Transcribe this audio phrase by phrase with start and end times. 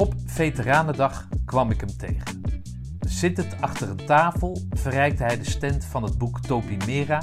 [0.00, 2.42] Op Veteranendag kwam ik hem tegen.
[3.00, 7.22] Zittend achter een tafel verrijkte hij de stand van het boek Topimera,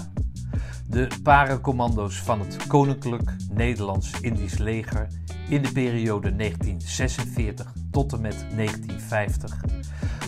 [0.87, 5.07] de paracommando's van het Koninklijk Nederlands-Indisch Leger
[5.49, 9.63] in de periode 1946 tot en met 1950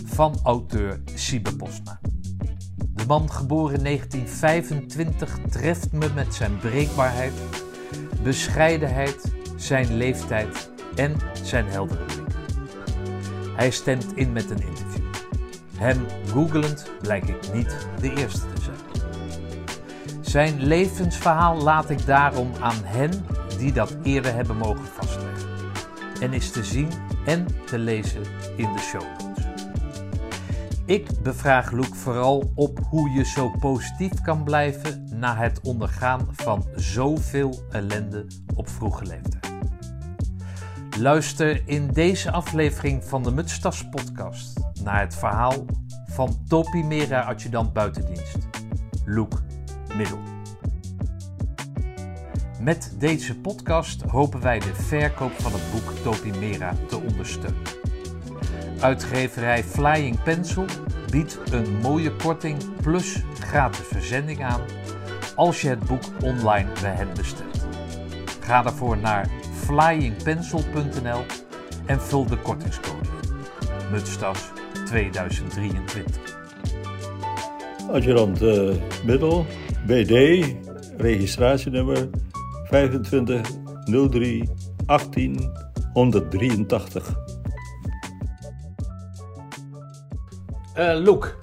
[0.04, 2.00] van auteur Siebe Posma.
[2.76, 7.32] De man geboren in 1925 treft me met zijn breekbaarheid,
[8.22, 12.19] bescheidenheid, zijn leeftijd en zijn heldere blik.
[13.60, 15.04] Hij stemt in met een interview.
[15.76, 18.76] Hem googelend blijk ik niet de eerste te zijn.
[20.20, 23.10] Zijn levensverhaal laat ik daarom aan hen
[23.58, 25.48] die dat eerder hebben mogen vastleggen.
[26.20, 26.88] En is te zien
[27.24, 28.22] en te lezen
[28.56, 29.44] in de show notes.
[30.84, 36.66] Ik bevraag Luke vooral op hoe je zo positief kan blijven na het ondergaan van
[36.74, 39.39] zoveel ellende op vroege leeftijd.
[40.98, 45.64] Luister in deze aflevering van de Mutstas podcast naar het verhaal
[46.06, 48.38] van Topimera adjudant buitendienst,
[49.04, 49.36] Luke
[49.96, 50.18] Middel.
[52.60, 57.62] Met deze podcast hopen wij de verkoop van het boek Topimera te ondersteunen.
[58.80, 60.64] Uitgeverij Flying Pencil
[61.10, 64.60] biedt een mooie korting plus gratis verzending aan
[65.34, 67.66] als je het boek online bij hen bestelt.
[68.40, 69.28] Ga daarvoor naar
[69.70, 71.22] flyingpencil.nl
[71.86, 73.90] en vul de kortingscode in.
[73.90, 74.50] Mutstas
[74.86, 76.04] 2023.
[77.90, 79.46] Adjudant uh, Middel,
[79.86, 80.44] BD,
[80.96, 82.08] registratienummer
[82.64, 83.40] 25
[84.10, 84.48] 03
[84.86, 85.52] 18
[85.92, 87.14] 183.
[90.76, 91.34] Uh, Luke,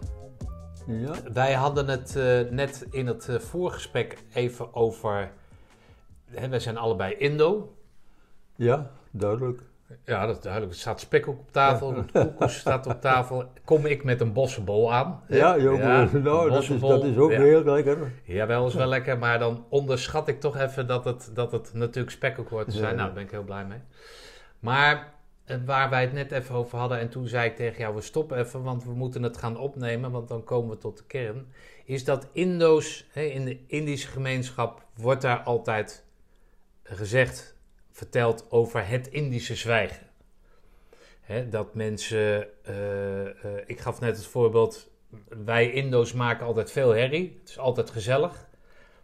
[0.88, 5.31] Ja, wij hadden het eh, net in het eh, voorgesprek even over.
[6.31, 7.77] Hè, wij zijn allebei Indo.
[8.58, 9.61] Ja, duidelijk.
[10.05, 10.73] Ja, dat is duidelijk.
[10.73, 13.45] Er staat spekkoek op tafel, het koekoes staat op tafel.
[13.66, 15.22] Kom ik met een bossenbol aan?
[15.27, 17.41] Ja, joh, nou, dat, is, dat is ook Ja.
[17.41, 18.12] heel lekker.
[18.23, 22.16] Jawel, is wel lekker, maar dan onderschat ik toch even dat het, dat het natuurlijk
[22.16, 22.90] spekkoek hoort te zijn.
[22.90, 22.95] Ja.
[22.95, 23.79] Nou, daar ben ik heel blij mee.
[24.59, 25.13] Maar
[25.45, 28.01] eh, waar wij het net even over hadden, en toen zei ik tegen jou, we
[28.01, 31.47] stoppen even, want we moeten het gaan opnemen, want dan komen we tot de kern.
[31.85, 36.06] Is dat Indo's, hè, in de Indische gemeenschap, wordt daar altijd
[36.84, 37.56] gezegd,
[37.97, 40.08] verteld over het Indische zwijgen.
[41.50, 44.90] Dat mensen, eh, eh, ik gaf net het voorbeeld,
[45.46, 47.38] wij Indo's maken altijd veel herrie.
[47.40, 48.47] Het is altijd gezellig.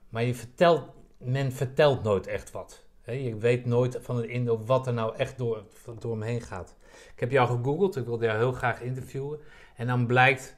[0.09, 2.85] Maar je vertelt, men vertelt nooit echt wat.
[3.05, 5.63] Je weet nooit van een Indo wat er nou echt door,
[5.99, 6.75] door hem heen gaat.
[7.13, 9.39] Ik heb jou gegoogeld, ik wilde jou heel graag interviewen.
[9.75, 10.55] En dan blijkt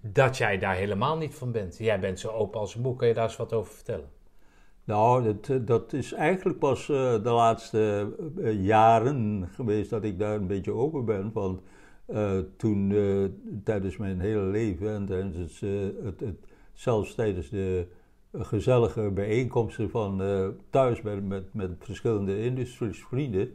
[0.00, 1.78] dat jij daar helemaal niet van bent.
[1.78, 2.98] Jij bent zo open als een boek.
[2.98, 4.15] Kun je daar eens wat over vertellen?
[4.86, 10.18] Nou, dat, eh, dat is eigenlijk pas eh, de laatste eh, jaren geweest dat ik
[10.18, 11.30] daar een beetje open ben.
[11.32, 11.60] Want
[12.56, 12.94] toen,
[13.64, 15.32] tijdens mijn hele leven en
[16.04, 16.36] het, het,
[16.72, 17.86] zelfs tijdens de
[18.32, 20.22] gezellige bijeenkomsten van
[20.70, 23.50] thuis met, met, met verschillende industrievrienden,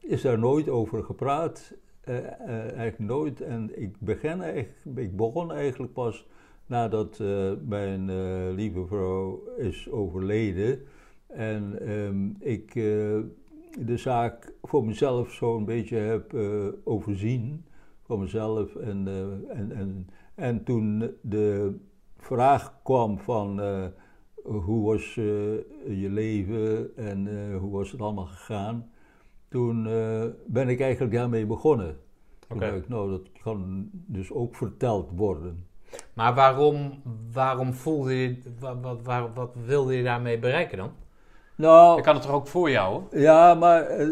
[0.00, 1.74] is daar nooit over gepraat.
[2.04, 3.40] Eigenlijk nooit.
[3.40, 6.26] En ik, begin eigenlijk, ik begon eigenlijk pas
[6.68, 10.82] nadat eh, mijn eh, lieve vrouw is overleden.
[11.26, 13.18] En ehm, ik eh,
[13.86, 16.36] de zaak voor mezelf zo'n beetje heb
[16.84, 17.64] overzien.
[18.02, 18.74] Voor mezelf.
[18.74, 19.08] En,
[19.48, 21.76] en, en, en toen de
[22.16, 23.60] vraag kwam van
[24.42, 28.90] hoe was je leven en hoe was het allemaal gegaan.
[29.48, 29.82] Toen
[30.46, 31.96] ben ik eigenlijk daarmee begonnen.
[32.48, 35.66] Toen dacht ik, nou, dat kan dus ook verteld worden.
[36.18, 37.02] Maar waarom,
[37.32, 40.90] waarom voelde je, wat, wat, wat wilde je daarmee bereiken dan?
[41.56, 42.92] Nou, Ik kan het toch ook voor jou?
[42.92, 43.20] hoor?
[43.20, 44.08] Ja, maar eh,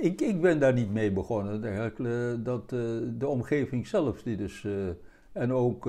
[0.00, 1.64] ik, ik ben daar niet mee begonnen.
[1.64, 2.78] Eigenlijk, eh, dat, eh,
[3.18, 4.64] de omgeving zelf, die dus.
[4.64, 4.72] eh,
[5.32, 5.88] en ook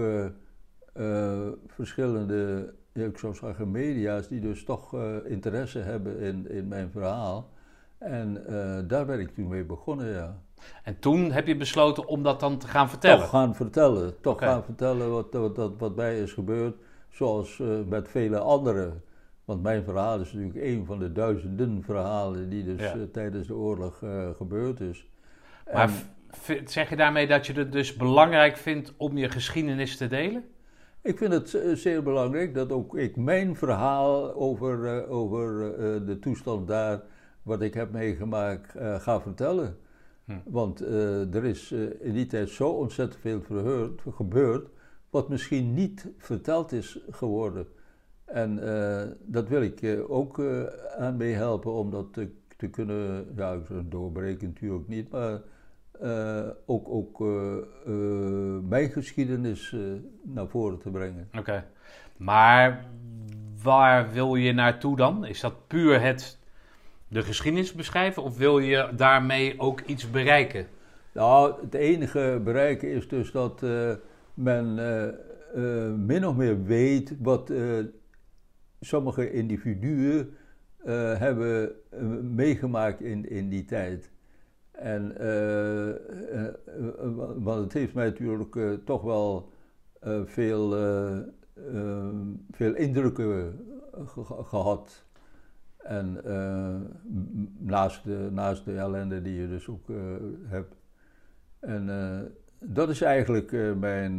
[1.68, 6.90] verschillende, ja, ik zou zeggen, media's, die dus toch eh, interesse hebben in, in mijn
[6.92, 7.50] verhaal.
[7.98, 10.42] En eh, daar ben ik toen mee begonnen, ja.
[10.84, 13.20] En toen heb je besloten om dat dan te gaan vertellen.
[13.20, 14.22] Toch gaan vertellen.
[14.22, 16.76] Toch gaan vertellen wat, wat, wat, mij is gebeurd.
[17.10, 19.04] Zoals eh, met vele anderen.
[19.46, 22.94] Want mijn verhaal is natuurlijk een van de duizenden verhalen die dus Ja.
[22.94, 25.08] eh, tijdens de oorlog eh, gebeurd is.
[25.74, 25.90] Maar
[26.48, 30.44] En- zeg je daarmee dat je het dus belangrijk vindt om je geschiedenis te delen?
[31.02, 37.02] Ik vind het zeer belangrijk dat ook ik mijn verhaal over, over de toestand daar,
[37.42, 39.78] wat ik heb meegemaakt, ga vertellen.
[40.26, 40.34] Hm.
[40.46, 44.70] Want eh, er is eh, in die tijd zo ontzettend veel verheurd, gebeurd,
[45.10, 47.68] wat misschien niet verteld is geworden.
[48.26, 50.42] En eh, dat wil ik ook
[50.98, 55.42] aan meehelpen om dat te, kunnen, ja, doorbreken natuurlijk niet, maar
[56.02, 57.56] uh, ook, ook uh,
[57.88, 59.76] uh, mijn geschiedenis
[60.22, 61.30] naar voren te brengen.
[61.38, 61.66] Oké,
[62.18, 62.86] maar
[63.64, 65.26] waar wil je naartoe dan?
[65.26, 66.40] Is dat puur het
[67.14, 70.68] de geschiedenis beschrijven of wil je daarmee ook iets bereiken?
[71.12, 73.62] Nou, het enige bereiken is dus dat
[74.34, 74.76] men
[76.06, 77.52] min of meer weet wat
[78.80, 80.38] sommige individuen
[81.18, 81.72] hebben
[82.36, 84.12] meegemaakt in, in die tijd.
[84.72, 85.90] En, uh,
[87.36, 88.56] want het heeft mij natuurlijk
[88.86, 89.52] toch wel
[90.26, 90.70] veel,
[92.52, 93.60] veel indrukken
[94.44, 95.06] gehad.
[95.84, 96.22] En
[97.58, 99.88] naast, de, naast de ellende die je dus ook
[100.44, 100.76] hebt.
[101.60, 101.90] En
[102.60, 104.16] dat is eigenlijk mijn,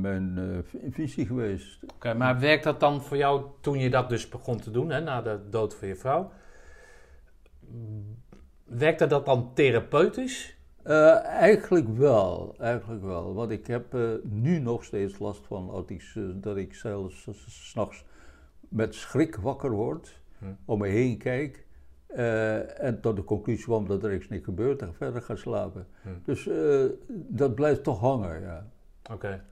[0.00, 1.82] mijn visie geweest.
[1.94, 5.00] Oké, maar werkt dat dan voor jou toen je dat dus begon te doen, hè,
[5.00, 6.32] na de dood van je vrouw?
[8.64, 10.54] Werkte dat dan therapeutisch?
[10.86, 13.34] Uh, eigenlijk wel, eigenlijk wel.
[13.34, 18.04] Want ik heb uh, nu nog steeds last van uh, dat ik zelfs s'nachts
[18.74, 20.44] met schrik wakker word, hm.
[20.64, 21.62] om me heen kijk
[22.76, 25.86] en tot de conclusie kwam dat er niks niet gebeurt en verder ga slapen.
[26.02, 26.08] Hm.
[26.24, 26.48] Dus
[27.08, 28.66] dat blijft toch hangen, ja.
[29.12, 29.44] Oké.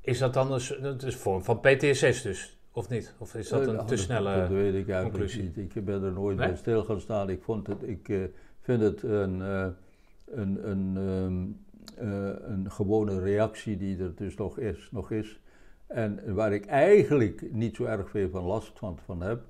[0.00, 2.58] Is dat dan een, een vorm van PTSS dus?
[2.72, 3.14] Of niet?
[3.18, 5.42] Of is dat een te snelle Dat weet ik eigenlijk conclusie?
[5.42, 5.76] niet.
[5.76, 6.48] Ik ben er nooit nee?
[6.48, 7.30] bij stil gaan staan.
[7.30, 7.82] Ik vond het...
[7.82, 8.30] Ik,
[8.60, 9.66] vind het een, uh,
[10.30, 11.60] een, een, um,
[12.00, 15.40] uh, een gewone reactie die er dus nog is, nog is.
[15.94, 19.40] En waar ik eigenlijk niet zo erg veel van last van, van heb.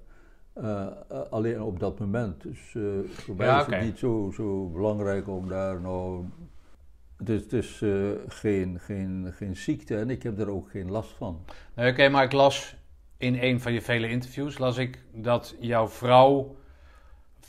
[0.63, 0.87] Uh,
[1.31, 2.43] alleen op dat moment.
[2.43, 2.77] Dus
[3.07, 6.25] voor mij ja, is het niet zo, zo belangrijk om daar nou.
[7.17, 7.83] Het is, het is
[8.29, 11.45] geen, geen, geen ziekte en ik heb er ook geen last van.
[11.75, 12.77] Nee, Oké, maar ik las
[13.17, 16.57] in een van je vele interviews las ik dat jouw vrouw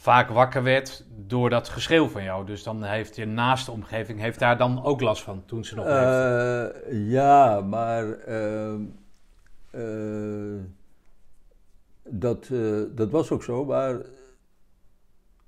[0.01, 2.45] vaak wakker werd door dat geschreeuw van jou.
[2.45, 5.85] Dus dan heeft je naaste omgeving heeft daar dan ook last van toen ze nog
[5.85, 8.73] uh, Ja, maar uh,
[9.75, 10.59] uh,
[12.03, 12.49] dat,
[12.95, 14.01] dat was ook zo, maar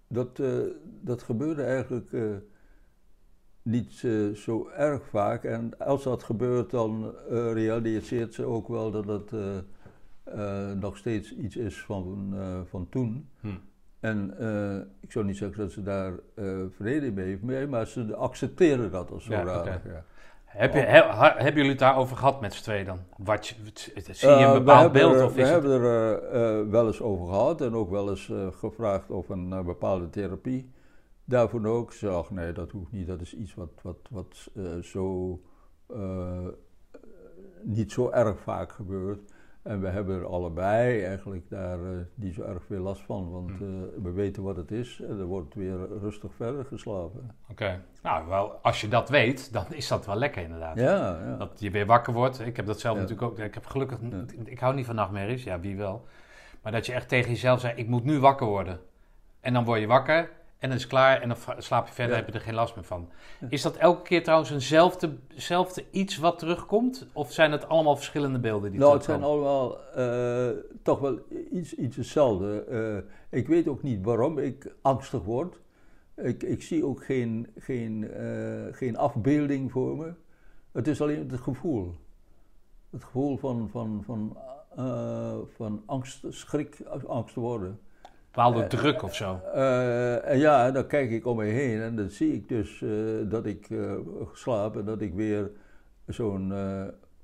[0.08, 0.42] dat,
[1.02, 2.12] dat gebeurde eigenlijk
[3.62, 5.44] niet zo erg vaak.
[5.44, 9.32] En als dat gebeurt, dan realiseert ze ook wel dat het
[10.80, 12.36] nog steeds iets is van,
[12.70, 13.30] van toen.
[13.40, 13.48] Hm.
[14.04, 18.16] En uh, ik zou niet zeggen dat ze daar uh, vrede mee heeft, maar ze
[18.16, 19.84] accepteren dat als zodanig.
[19.84, 20.04] Ja, ja.
[20.44, 23.00] Heb je, he, hebben jullie het daarover gehad met z'n tweeën dan?
[23.18, 25.16] Wat, zie je een uh, bepaald beeld?
[25.16, 29.30] Er, of we hebben er wel eens over gehad en ook wel eens gevraagd of
[29.30, 30.72] een bepaalde therapie.
[31.26, 31.94] Daarvoor ook.
[31.94, 33.08] Ze zag, nee, dat hoeft niet.
[33.08, 34.50] Dat is iets wat, wat, wat
[34.82, 35.40] zo,
[37.62, 39.33] niet zo erg vaak gebeurt.
[39.64, 43.50] En we hebben er allebei eigenlijk daar uh, niet zo erg veel last van, want
[43.52, 43.58] uh,
[44.02, 47.36] we weten wat het is en er wordt weer rustig verder geslapen.
[47.50, 50.78] Oké, nou wel, als je dat weet, dan is dat wel lekker inderdaad.
[50.78, 51.36] Ja, ja.
[51.38, 52.40] Dat je weer wakker wordt.
[52.40, 53.40] Ik heb dat zelf natuurlijk ook.
[53.40, 54.00] Ik heb gelukkig,
[54.44, 56.06] ik hou niet van nachtmerries, ja wie wel.
[56.62, 58.80] Maar dat je echt tegen jezelf zei, ik moet nu wakker worden.
[59.40, 60.30] En dan word je wakker
[60.64, 62.76] en dan is het klaar en dan slaap je verder, heb je er geen last
[62.76, 63.10] meer van.
[63.50, 67.08] Is dat elke keer trouwens eenzelfde iets wat terugkomt?
[67.14, 70.50] Of zijn het allemaal verschillende beelden die Nou, het zijn allemaal uh,
[70.84, 71.20] toch wel
[71.52, 72.66] iets, iets hetzelfde.
[72.70, 75.60] Uh, ik weet ook niet waarom ik angstig word.
[76.16, 80.14] Ik, ik zie ook geen, geen, uh, geen afbeelding voor me.
[80.72, 81.96] Het is alleen het gevoel.
[82.90, 84.38] Het gevoel van, van, van,
[85.56, 87.80] van angst, schrik, angst te worden
[88.34, 89.42] bepaalde druk of zo.
[89.56, 92.84] Uh, en ja, dan kijk ik om me heen en dan zie ik dus
[93.30, 93.68] dat ik
[94.34, 95.52] slaap en dat ik weer
[96.08, 96.54] zo'n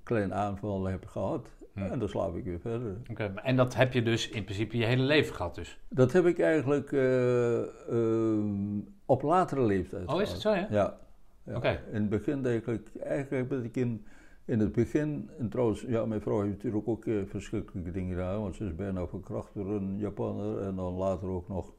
[0.04, 1.50] klein aanval heb gehad.
[1.74, 1.80] Hm.
[1.80, 2.98] En dan slaap ik weer verder.
[3.10, 5.80] Oké, en dat heb je dus in principe je hele leven gehad dus?
[5.90, 6.92] Dat heb ik eigenlijk
[9.06, 10.68] op latere leeftijd Oh, is het zo, ja?
[10.70, 10.98] Ja.
[11.44, 11.56] ja.
[11.56, 11.80] Oké.
[11.92, 14.06] In het begin eigenlijk, eigenlijk ben ik in
[14.50, 18.42] in het begin, en trouwens, ja, mijn vrouw heeft natuurlijk ook uh, verschrikkelijke dingen gedaan,
[18.42, 21.74] want ze is bijna verkracht door een Japanner en dan later ook nog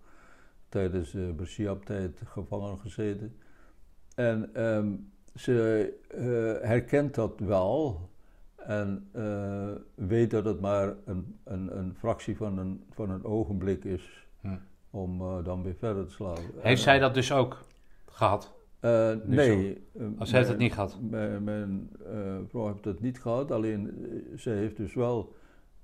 [0.69, 3.37] tijdens de uh, tijd gevangen gezeten.
[4.15, 8.09] En um, ze uh, herkent dat wel
[8.57, 13.85] en eh, weet dat het maar een, een, een, fractie van een, van een ogenblik
[13.85, 14.57] is hm.
[14.91, 16.39] om dan weer verder te slaan.
[16.57, 17.65] Heeft zij dat dus ook
[18.07, 18.60] gehad?
[18.81, 19.87] Uh, nee.
[20.19, 20.99] Als zij het niet gehad?
[21.01, 23.91] Mijn, mijn uh, vrouw heeft het niet gehad, alleen
[24.37, 25.35] zij heeft dus wel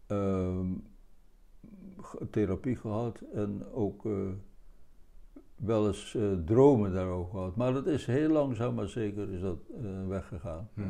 [0.09, 0.61] uh,
[2.31, 4.09] therapie gehad en ook
[5.57, 7.57] wel eens dromen daarover gehad.
[7.57, 9.59] Maar dat is heel langzaam maar zeker is dat
[10.09, 10.69] weggegaan.
[10.75, 10.83] Hm.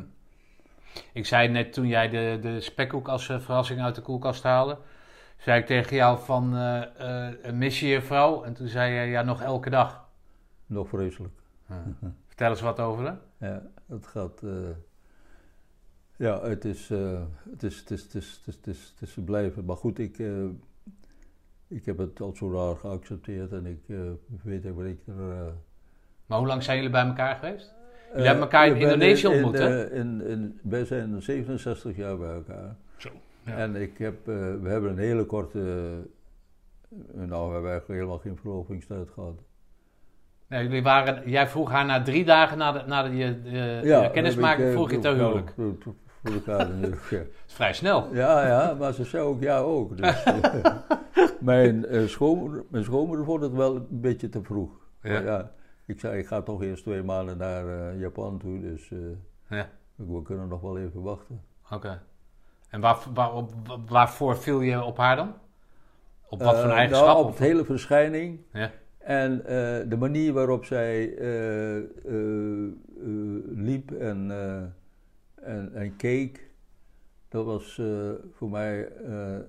[1.13, 4.77] Ik zei net toen jij de, de spekkoek als verrassing uit de koelkast haalde.
[5.37, 8.43] zei ik tegen jou van, eh, eh, mis je je vrouw?
[8.43, 10.05] En toen zei je, ja, nog elke dag.
[10.65, 11.33] Nog vreselijk.
[12.27, 13.47] Vertel eens wat over hè?
[13.47, 14.43] Ja, het gaat.
[14.43, 14.51] eh,
[16.15, 17.21] ja, het is, eh,
[17.51, 19.65] het is, het is, het is, het is, het is, het is blijven.
[19.65, 20.43] Maar goed, ik, eh,
[21.67, 23.97] ik heb het al zo raar geaccepteerd en ik eh,
[24.43, 25.31] weet ook wat ik er.
[25.31, 25.47] eh,
[26.25, 27.73] Maar hoe lang zijn jullie bij elkaar geweest?
[28.13, 29.83] eh, hebben elkaar in Indonesië in- ontmoet, hè?
[29.85, 32.75] eh, In, in, wij zijn 67 jaar bij elkaar.
[32.97, 33.09] Zo.
[33.45, 33.57] Ja.
[33.57, 35.59] En ik heb, eh, we hebben een hele korte.
[37.13, 39.41] nou, we hebben eigenlijk helemaal geen verlovingstijd gehad.
[40.47, 43.79] Nee, jullie waren, jij vroeg haar na drie dagen na de, na de, je, de-
[43.83, 45.53] de kennismaking, heb ik, eh, vroeg je ter huwelijk.
[45.55, 45.93] voor-
[46.33, 47.01] elkaar natuurlijk.
[47.09, 48.13] Dat is vrij snel.
[48.13, 49.97] Ja, ja, maar ze zei ook ja ook.
[49.97, 50.65] Dus, eh,
[51.39, 54.69] mijn, eh, schoonmoeder, mijn schoonmoeder vond het wel een beetje te vroeg.
[55.01, 55.19] Ja.
[55.19, 55.51] Ja,
[55.85, 58.97] ik zei, ik ga toch eerst twee maanden naar eh, Japan toe, dus eh,
[59.57, 61.41] Ja, we kunnen nog wel even wachten.
[61.71, 62.01] oké.
[62.69, 63.31] En waar, waar,
[63.87, 65.33] waarvoor viel je op haar dan?
[66.29, 67.07] Op wat voor Eh, eigenschap?
[67.07, 68.71] Nou, op Of- de hele verschijning Ja.
[69.07, 72.73] En eh, de manier waarop zij eh, eh,
[73.55, 74.31] liep en,
[75.35, 76.45] en, en keek.
[77.29, 77.81] Dat was
[78.31, 78.91] voor mij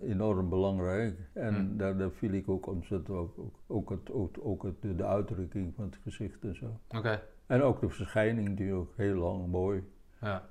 [0.02, 1.18] enorm belangrijk.
[1.32, 1.76] En Hmm.
[1.76, 3.38] daar, daar viel ik ook ontzettend op.
[3.38, 6.80] Ook, ook, het, ook, ook het, de uitdrukking van het gezicht en zo.
[6.96, 9.82] Oké, En ook de verschijning, die ook heel lang mooi.
[10.20, 10.48] ja.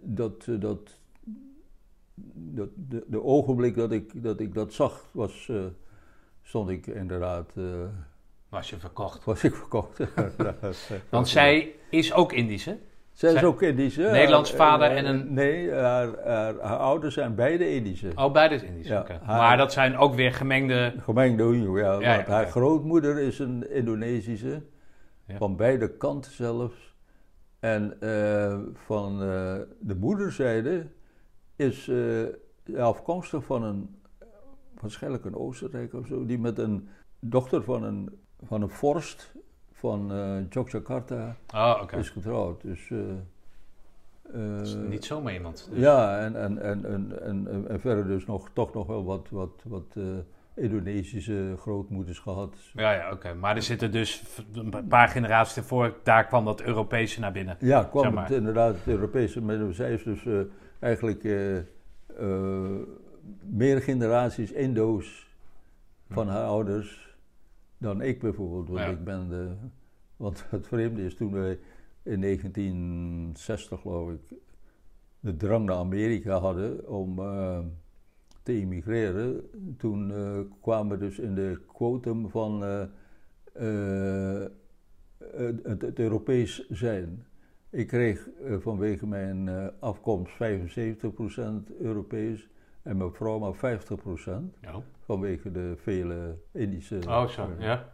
[0.00, 1.00] Dat, dat,
[2.34, 5.56] dat de, de ogenblik dat ik, dat ik dat zag, was, eh,
[6.42, 7.64] stond ik inderdaad, eh,
[8.48, 9.24] Was je verkocht.
[9.24, 10.00] was ik verkocht.
[11.10, 12.74] Want zij is ook Indisch, hè?
[13.12, 14.02] Zij is ook Indische.
[14.02, 18.10] Nederlands vader eh, en een- Nee, haar, haar, haar ouders zijn beide Indische.
[18.14, 20.94] Oh, beide is Indisch, Ja, haar- Maar dat zijn ook weer gemengde...
[20.98, 22.00] Gemengde Hindoe, ja.
[22.00, 24.62] Ja, haar grootmoeder is een Indonesische,
[25.26, 25.36] Ja.
[25.36, 26.94] van beide kanten zelfs.
[27.60, 30.86] En eh, van eh, de moederzijde
[31.56, 33.96] is eh, afkomstig van een,
[34.80, 36.88] waarschijnlijk een Oostenrijk of zo, die met een
[37.20, 39.34] dochter van een, van een vorst
[39.72, 41.36] van eh Yogyakarta
[41.82, 41.96] oké.
[41.96, 42.62] is getrouwd.
[42.62, 42.88] Dus,
[44.32, 45.68] Dat is niet zomaar iemand.
[45.70, 46.84] Dus- ja, en, en, en,
[47.22, 49.96] en, en, verder dus nog, toch nog wel wat, wat, wat
[50.54, 52.56] Indonesische grootmoeders gehad.
[52.74, 53.34] Ja, ja, oké.
[53.34, 57.56] Maar er zitten dus een paar generaties ervoor, daar kwam dat Europese naar binnen.
[57.60, 58.24] Ja, kwam Zeg maar.
[58.24, 60.26] het inderdaad het Europese, maar zij is dus
[60.82, 62.80] eigenlijk eh, eh,
[63.44, 65.36] meer generaties Indo's
[66.08, 67.16] van haar ouders
[67.78, 68.68] dan ik bijvoorbeeld.
[68.68, 68.86] Want Ja.
[68.86, 69.54] ik ben de,
[70.16, 71.58] want het vreemde is toen wij
[72.02, 74.38] in 1960 geloof ik
[75.20, 77.58] de drang naar Amerika hadden om eh,
[78.42, 80.12] te immigreren, toen
[80.60, 82.62] kwamen we dus in de quotum van
[85.62, 87.26] het Europees zijn.
[87.72, 90.36] Ik kreeg eh, vanwege mijn eh, afkomst 75%
[91.80, 92.48] Europees
[92.82, 93.58] en mijn vrouw maar 50%
[94.60, 94.82] Ja.
[95.00, 96.98] vanwege de vele Indische.
[97.08, 97.88] Oh, zo, ja.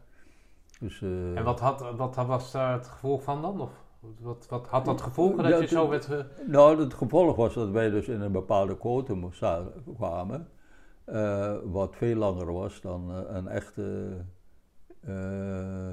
[0.81, 3.61] Dus, eh, En wat, had, wat was daar het gevolg van dan?
[3.61, 3.71] Of
[4.21, 6.05] wat, wat had dat gevolgen dat je zo werd...
[6.05, 10.49] ge- Nou, het gevolg was dat wij dus in een bepaalde quotum sta- kwamen,
[11.05, 14.11] eh, wat veel langer was dan eh, een echte
[15.01, 15.89] eh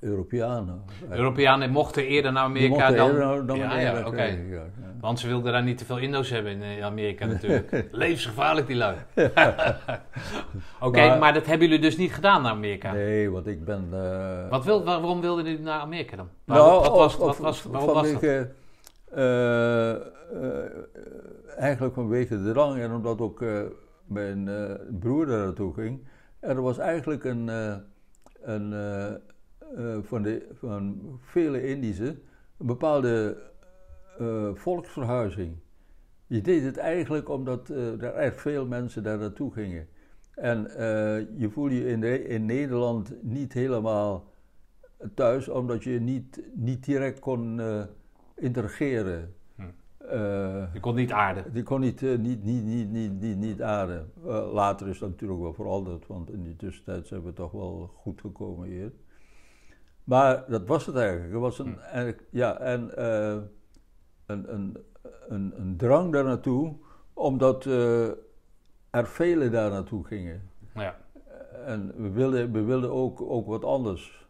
[0.00, 0.82] Europeanen.
[1.10, 3.10] Europeanen mochten eerder naar Amerika dan...
[3.10, 4.22] eerder dan ja, ja, oké.
[4.22, 4.62] ja.
[5.00, 7.88] Want ze wilden daar niet te veel Indo's hebben in eh, Amerika natuurlijk.
[7.90, 8.96] Levensgevaarlijk die lui.
[10.80, 12.92] Oké, Maar- maar, dat hebben jullie dus niet gedaan naar Amerika.
[12.92, 13.88] Nee, want ik ben...
[13.92, 16.28] eh, Wat wil, waar- waarom wilden jullie naar Amerika dan?
[16.44, 18.22] Nou, wat was, of- wat was, waarom was dat?
[18.22, 19.94] eh,
[21.58, 23.44] eigenlijk vanwege de drang en omdat ook
[24.06, 24.48] mijn
[25.00, 26.06] broer daar naartoe ging.
[26.40, 27.48] Er was eigenlijk een,
[28.42, 28.72] een
[29.76, 32.16] eh, van, de, van vele Indische
[32.58, 33.36] een bepaalde
[34.18, 35.56] eh, volksverhuizing.
[36.26, 39.88] Je deed het eigenlijk omdat eh, er echt veel mensen daar naartoe gingen.
[40.34, 40.62] En
[41.36, 44.32] je voelde je in, de- in Nederland niet helemaal
[45.14, 47.60] thuis, omdat je niet, niet direct kon
[48.34, 49.34] interageren.
[49.54, 49.62] Hm.
[50.72, 51.52] Je kon niet aarden.
[51.52, 54.10] die kon niet, niet, niet, niet, niet, niet, niet aarden.
[54.52, 58.20] Later is dat natuurlijk wel veranderd, want in die tussentijd zijn we toch wel goed
[58.20, 58.92] gekomen hier.
[60.06, 61.32] Maar dat was het eigenlijk.
[61.32, 63.36] Er was een, eigenlijk- ja, en eh,
[64.26, 64.76] een, een,
[65.28, 66.76] een, een drang daar naartoe,
[67.12, 68.06] omdat eh,
[68.90, 70.50] er velen daar naartoe gingen.
[70.74, 70.96] Ja.
[71.64, 74.26] En we wilden, we wilden ook, ook wat anders.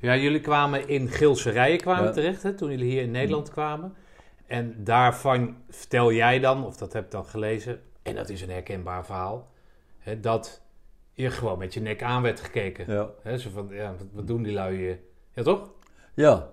[0.00, 2.10] ja, jullie kwamen in Gilserijen kwamen Ja.
[2.12, 3.94] terecht, hè, toen jullie hier in Nederland kwamen.
[4.46, 8.50] En daarvan vertel jij dan, of dat heb ik dan gelezen, en dat is een
[8.50, 9.50] herkenbaar verhaal,
[9.98, 10.62] hè, dat
[11.16, 12.92] je gewoon met je nek aan werd gekeken.
[12.92, 14.98] Ja, Hè, zo van, ja, wat, doen die lui hier?
[15.34, 15.70] Ja, toch?
[16.14, 16.48] ja,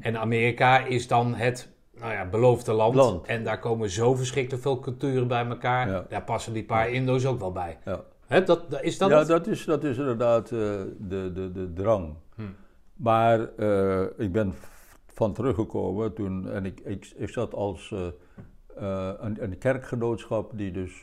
[0.00, 1.68] En Amerika is dan het
[1.98, 2.94] nou ja, beloofde land.
[2.94, 3.26] Land.
[3.26, 5.88] En daar komen zo verschrikkelijk veel culturen bij elkaar.
[5.88, 6.06] Ja.
[6.08, 7.78] Daar passen die paar Indo's ook wel bij.
[7.84, 8.04] Ja.
[8.40, 9.28] Dat, is dat ja, het?
[9.28, 10.58] dat is, dat is inderdaad eh,
[10.98, 12.14] de, de, de drang.
[12.34, 12.42] Hm.
[12.94, 14.54] Maar eh, ik ben
[15.06, 17.92] van teruggekomen toen, en ik, ik, ik zat als
[18.76, 21.02] eh, een, een kerkgenootschap die dus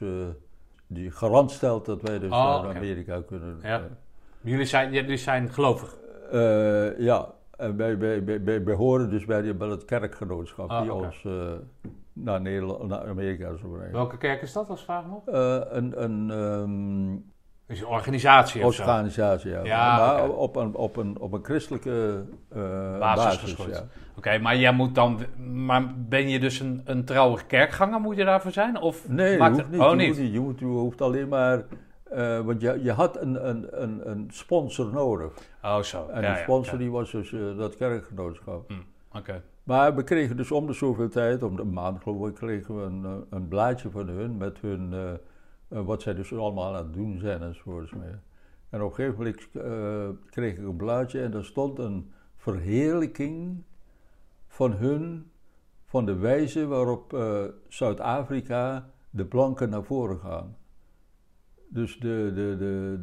[0.87, 2.77] die garant stelt dat wij dus Oh, naar oké.
[2.77, 3.59] Amerika kunnen.
[3.61, 3.81] Ja.
[4.41, 5.97] Jullie zijn, jullie zijn gelovig.
[6.31, 10.81] Eh, ja, en wij, wij, wij, wij behoren dus bij, die, bij het kerkgenootschap Ah,
[10.81, 11.51] die ons eh,
[12.13, 13.91] naar, Nederland, naar Amerika zou brengen.
[13.91, 15.27] Welke kerk is dat, als vraag nog?
[15.27, 17.32] Eh, een een ehm,
[17.67, 18.81] Een organisatie of zo?
[18.81, 19.63] organisatie, ja.
[19.63, 23.65] Ja, maar op, een, op, een, op een christelijke eh, Basis basis.
[23.75, 23.83] ja.
[24.17, 25.19] Oké, maar jij moet dan...
[25.53, 27.99] Maar ben je dus een, een trouwe kerkganger?
[27.99, 28.81] Moet je daarvoor zijn?
[28.81, 29.81] Of Nee, maakt hoeft het- niet.
[29.81, 30.07] Oh, je, niet?
[30.07, 30.33] Hoeft niet.
[30.33, 31.63] Je, moet, je hoeft alleen maar...
[32.03, 35.31] eh, want je, je had een, een, een, een sponsor nodig.
[35.63, 36.07] Oh, zo.
[36.07, 38.69] En ja, die sponsor die was dus eh, dat kerkgenootschap.
[38.69, 39.41] Hm, Oké.
[39.63, 42.83] Maar we kregen dus om de zoveel tijd, om de maand geloof ik, kregen we
[42.83, 44.93] een, een blaadje van hun met hun,
[45.81, 48.21] wat zij dus allemaal aan het doen zijn enzovoorts meer.
[48.69, 53.63] En op een gegeven moment eh, kreeg ik een blaadje en daar stond een verheerlijking
[54.47, 55.31] van hun,
[55.85, 60.57] van de wijze waarop eh, Zuid-Afrika de blanken naar voren gaan.
[61.67, 62.99] Dus de, de, de,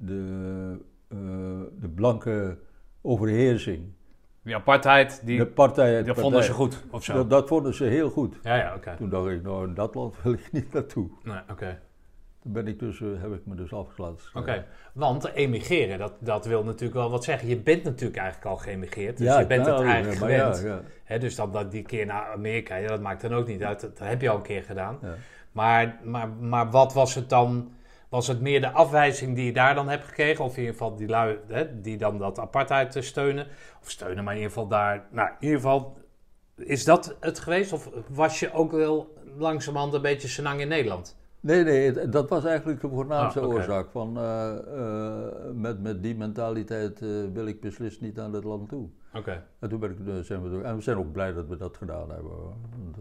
[0.00, 1.18] de, eh,
[1.80, 2.58] de blanke
[3.00, 3.92] overheersing.
[4.44, 7.12] Die apartheid, die, de partij, dat vonden ze goed, of zo?
[7.14, 8.36] Dat, dat vonden ze heel goed.
[8.42, 8.94] Ja, ja, oké.
[8.96, 11.10] Toen dacht ik, nou, in dat land wil ik niet naartoe.
[11.22, 11.78] Nee, oké.
[12.42, 14.26] Toen ben ik dus, eh, heb ik me dus afgelaten.
[14.34, 17.48] Oké, want emigreren, dat, dat wil natuurlijk wel wat zeggen.
[17.48, 20.84] Je bent natuurlijk eigenlijk al geëmigreerd, dus Ja, je bent het nou, eigenlijk ja, gewend.
[21.06, 21.18] ja.
[21.18, 23.80] Dus dat, dat die keer naar Amerika, ja, dat maakt dan ook niet uit.
[23.80, 24.98] Dat, dat heb je al een keer gedaan.
[25.02, 25.14] Ja.
[25.52, 27.72] Maar, maar, maar wat was het dan?
[28.12, 30.44] Was het meer de afwijzing die je daar dan hebt gekregen?
[30.44, 33.46] Of in ieder geval die lui hè, die dan dat apartheid eh, steunen?
[33.80, 35.06] Of steunen, maar in ieder geval daar...
[35.10, 35.96] Nou, in ieder geval,
[36.56, 37.72] is dat het geweest?
[37.72, 41.16] Of was je ook wel langzamerhand een beetje senang in Nederland?
[41.40, 43.90] Nee, nee, dat was eigenlijk de voornaamste Ah, oorzaak.
[43.90, 47.00] Van, eh, eh, met, met die mentaliteit
[47.32, 48.88] wil ik beslist niet aan het land toe.
[49.14, 49.44] Oké.
[49.58, 51.76] En toen ben ik, zijn we door, en we zijn ook blij dat we dat
[51.76, 52.32] gedaan hebben.
[52.32, 52.54] hoor.
[52.70, 52.96] Want,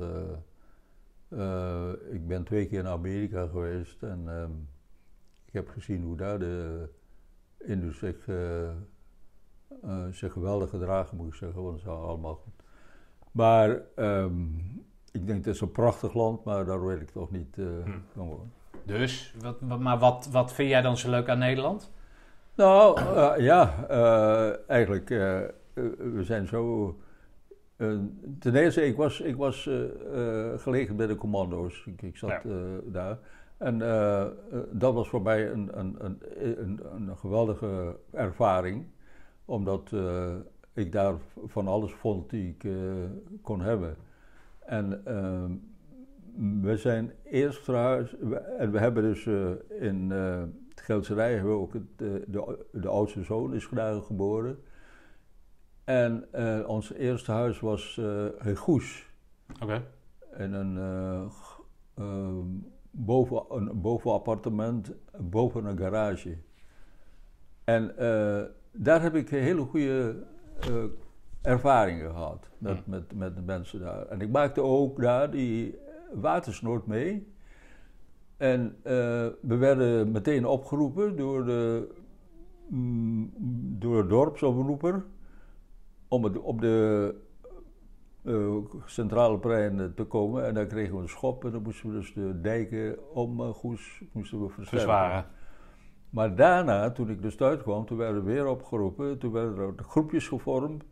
[2.11, 4.51] ik ben twee keer naar Amerika geweest en ehm,
[5.51, 6.87] ik heb gezien hoe daar de
[7.57, 8.73] Indus zich, eh, eh,
[10.11, 12.53] zich geweldig gedragen, moet ik zeggen, want ze waren allemaal goed.
[13.31, 14.43] Maar ehm,
[15.11, 17.91] ik denk, het is een prachtig land, maar daar wil ik toch niet Hm.
[18.13, 18.51] van wonen.
[18.85, 21.91] Dus, wat, maar wat, wat vind jij dan zo leuk aan Nederland?
[22.55, 23.01] Nou,
[23.41, 23.87] ja,
[24.67, 25.07] eigenlijk,
[25.97, 26.95] we zijn zo...
[28.39, 29.69] ten eerste, ik was, ik was
[30.57, 31.83] gelegen bij de commando's.
[31.85, 32.41] Ik, ik zat Ja.
[32.85, 33.17] daar.
[33.61, 34.31] En eh, eh,
[34.71, 38.85] dat was voor mij een, een, een, een, geweldige ervaring.
[39.45, 40.35] Omdat eh,
[40.73, 41.13] ik daar
[41.45, 42.71] van alles vond die ik
[43.41, 43.95] kon hebben.
[44.59, 45.51] En ehm,
[46.61, 47.65] we zijn eerst
[48.19, 49.25] we- En we hebben dus
[49.79, 50.09] in
[50.69, 54.59] het Geldserij hebben we ook het, de, de oudste zoon is daar geboren.
[55.83, 56.27] En
[56.67, 57.97] ons eerste huis was
[58.43, 59.09] in Goes.
[59.61, 59.83] Oké.
[60.37, 60.77] In een,
[62.91, 66.37] boven, een bovenappartement, boven een garage.
[67.63, 70.23] En eh, daar heb ik hele goede
[70.59, 70.83] eh,
[71.41, 74.07] ervaringen gehad met, met, met de mensen daar.
[74.07, 75.75] En ik maakte ook daar die
[76.13, 77.33] watersnood mee.
[78.37, 78.93] En eh,
[79.41, 81.87] we werden meteen opgeroepen door de,
[82.67, 83.33] mm,
[83.79, 85.05] door de dorpsomroeper
[86.07, 87.15] om het, op de
[88.23, 88.55] eh,
[88.85, 90.45] centrale plein eh, te komen.
[90.45, 93.49] En dan kregen we een schop en dan moesten we dus de dijken om eh,
[93.49, 94.49] Goes moesten we.
[94.49, 95.25] Verzwaren.
[96.09, 99.17] Maar daarna, toen ik dus thuis kwam, toen werden we weer opgeroepen.
[99.17, 100.83] Toen werden er groepjes gevormd.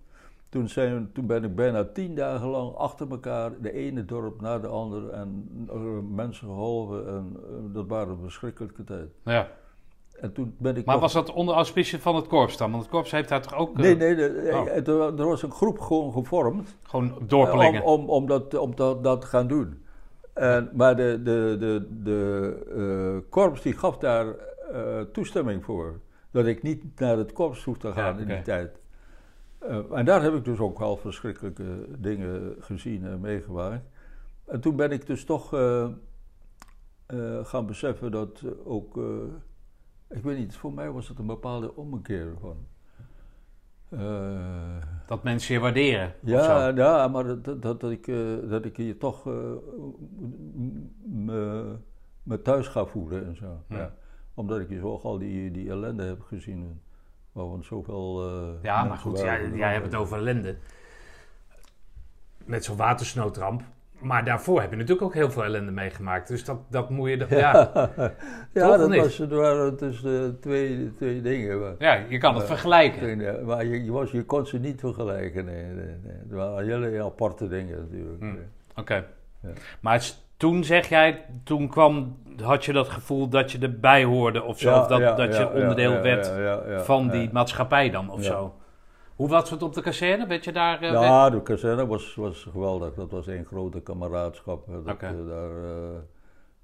[0.50, 4.60] Toen, zijn, toen ben ik bijna tien dagen lang achter elkaar, de ene dorp na
[4.60, 7.08] de andere, en mensen geholpen.
[7.08, 7.38] En
[7.74, 9.10] dat waren een verschrikkelijke tijd.
[9.24, 9.48] Ja.
[10.22, 12.72] En toen ben ik Maar nog- was dat onder auspicie van het korps dan?
[12.72, 13.70] Want het korps heeft daar toch ook...
[13.78, 14.68] eh, Nee, nee, de- Oh.
[14.68, 16.78] eh, er, er was een groep gewoon gevormd.
[16.84, 17.84] Gewoon eh, dorpelingen.
[17.84, 19.84] Om, om, om, dat, om dat, dat te gaan doen.
[20.34, 24.28] En, maar de, de, de, de eh, korps die gaf daar
[24.74, 26.00] eh, toestemming voor.
[26.32, 28.80] Dat ik niet naar het korps hoef te gaan Ja, in die tijd.
[29.60, 31.64] Eh, en daar heb ik dus ook wel verschrikkelijke
[31.98, 33.86] dingen gezien en meegemaakt.
[34.46, 35.84] En toen ben ik dus toch eh,
[37.06, 39.00] eh, gaan beseffen dat eh, ook...
[40.10, 42.58] eh, ik weet niet, voor mij was het een bepaalde ommekeer van...
[43.90, 46.14] eh, Dat mensen je waarderen.
[46.22, 49.34] ja, ja, maar dat, dat, dat, ik, eh, dat ik hier toch eh,
[50.56, 50.92] m-
[51.26, 51.76] me,
[52.24, 53.64] me thuis ga voelen en zo.
[53.70, 53.78] Ja.
[53.78, 53.94] Ja.
[54.34, 56.82] Omdat ik hier zo al die, die ellende heb gezien.
[57.32, 58.28] Waarvan zoveel.
[58.30, 60.58] eh, Ja, maar goed, jij, jij hebt het over ellende.
[62.46, 63.62] met zo'n watersnoodramp.
[64.00, 66.28] Maar daarvoor heb je natuurlijk ook heel veel ellende meegemaakt.
[66.28, 67.18] Dus dat, dat moet je...
[67.18, 67.72] dan- Ja,
[68.54, 71.60] Ja, dat was, het waren dus de twee, twee dingen.
[71.60, 73.00] Maar, ja je kan het vergelijken.
[73.02, 75.46] Twee, ja, maar je, je, was, je kon ze niet vergelijken.
[75.46, 76.14] Nee, nee, nee.
[76.20, 78.20] Het waren hele aparte dingen natuurlijk.
[78.22, 78.80] Hm.
[78.80, 79.06] Oké.
[79.42, 79.50] Ja.
[79.80, 84.60] Maar toen zeg jij, toen kwam, had je dat gevoel dat je erbij hoorde of
[84.60, 84.70] zo?
[84.70, 86.32] Ja, of dat, dat je onderdeel werd
[86.86, 88.24] van die maatschappij dan of Ja.
[88.26, 88.54] zo?
[89.20, 90.28] Hoe was het op de kazerne?
[90.28, 90.82] Weet je daar...
[90.82, 92.94] eh, Ja, de kazerne was, was geweldig.
[92.94, 94.68] Dat was een grote kameraadschap.
[94.86, 95.96] Dat, eh, daar, eh,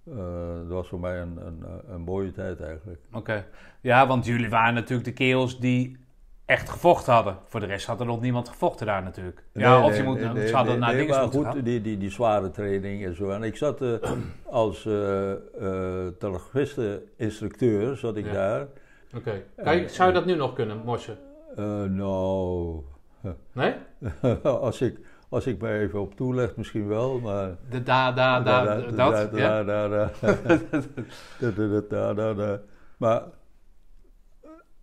[0.07, 2.99] eh, dat was voor mij een, een, een mooie tijd eigenlijk.
[3.13, 3.45] Oké.
[3.81, 5.97] Ja, want jullie waren natuurlijk de kerels die
[6.45, 7.37] echt gevochten hadden.
[7.45, 9.43] Voor de rest had er nog niemand gevochten daar natuurlijk.
[9.53, 11.39] Ja, Nee, of je nee, moet, nee, nee, ze hadden nee, naar nee, dingen moeten
[11.39, 11.63] goed, gaan.
[11.63, 13.29] die, die, die zware training en zo.
[13.29, 13.93] En ik zat eh,
[14.61, 18.31] als eh eh telegrafisten-instructeur, zat ik Ja.
[18.33, 18.67] daar.
[19.15, 19.41] Oké.
[19.87, 21.17] Zou je dat nu nog kunnen, morsen?
[21.55, 22.81] Eh, nou,
[23.53, 23.73] Nee?
[24.43, 27.55] als, ik, als ik me even op toeleg misschien wel, maar...
[27.69, 29.31] De da, da, da, Da- dat?
[29.31, 29.63] da- ja?
[29.63, 30.09] da- da-
[31.39, 31.51] da.
[31.89, 32.59] Da- da- da-.
[32.97, 33.23] Maar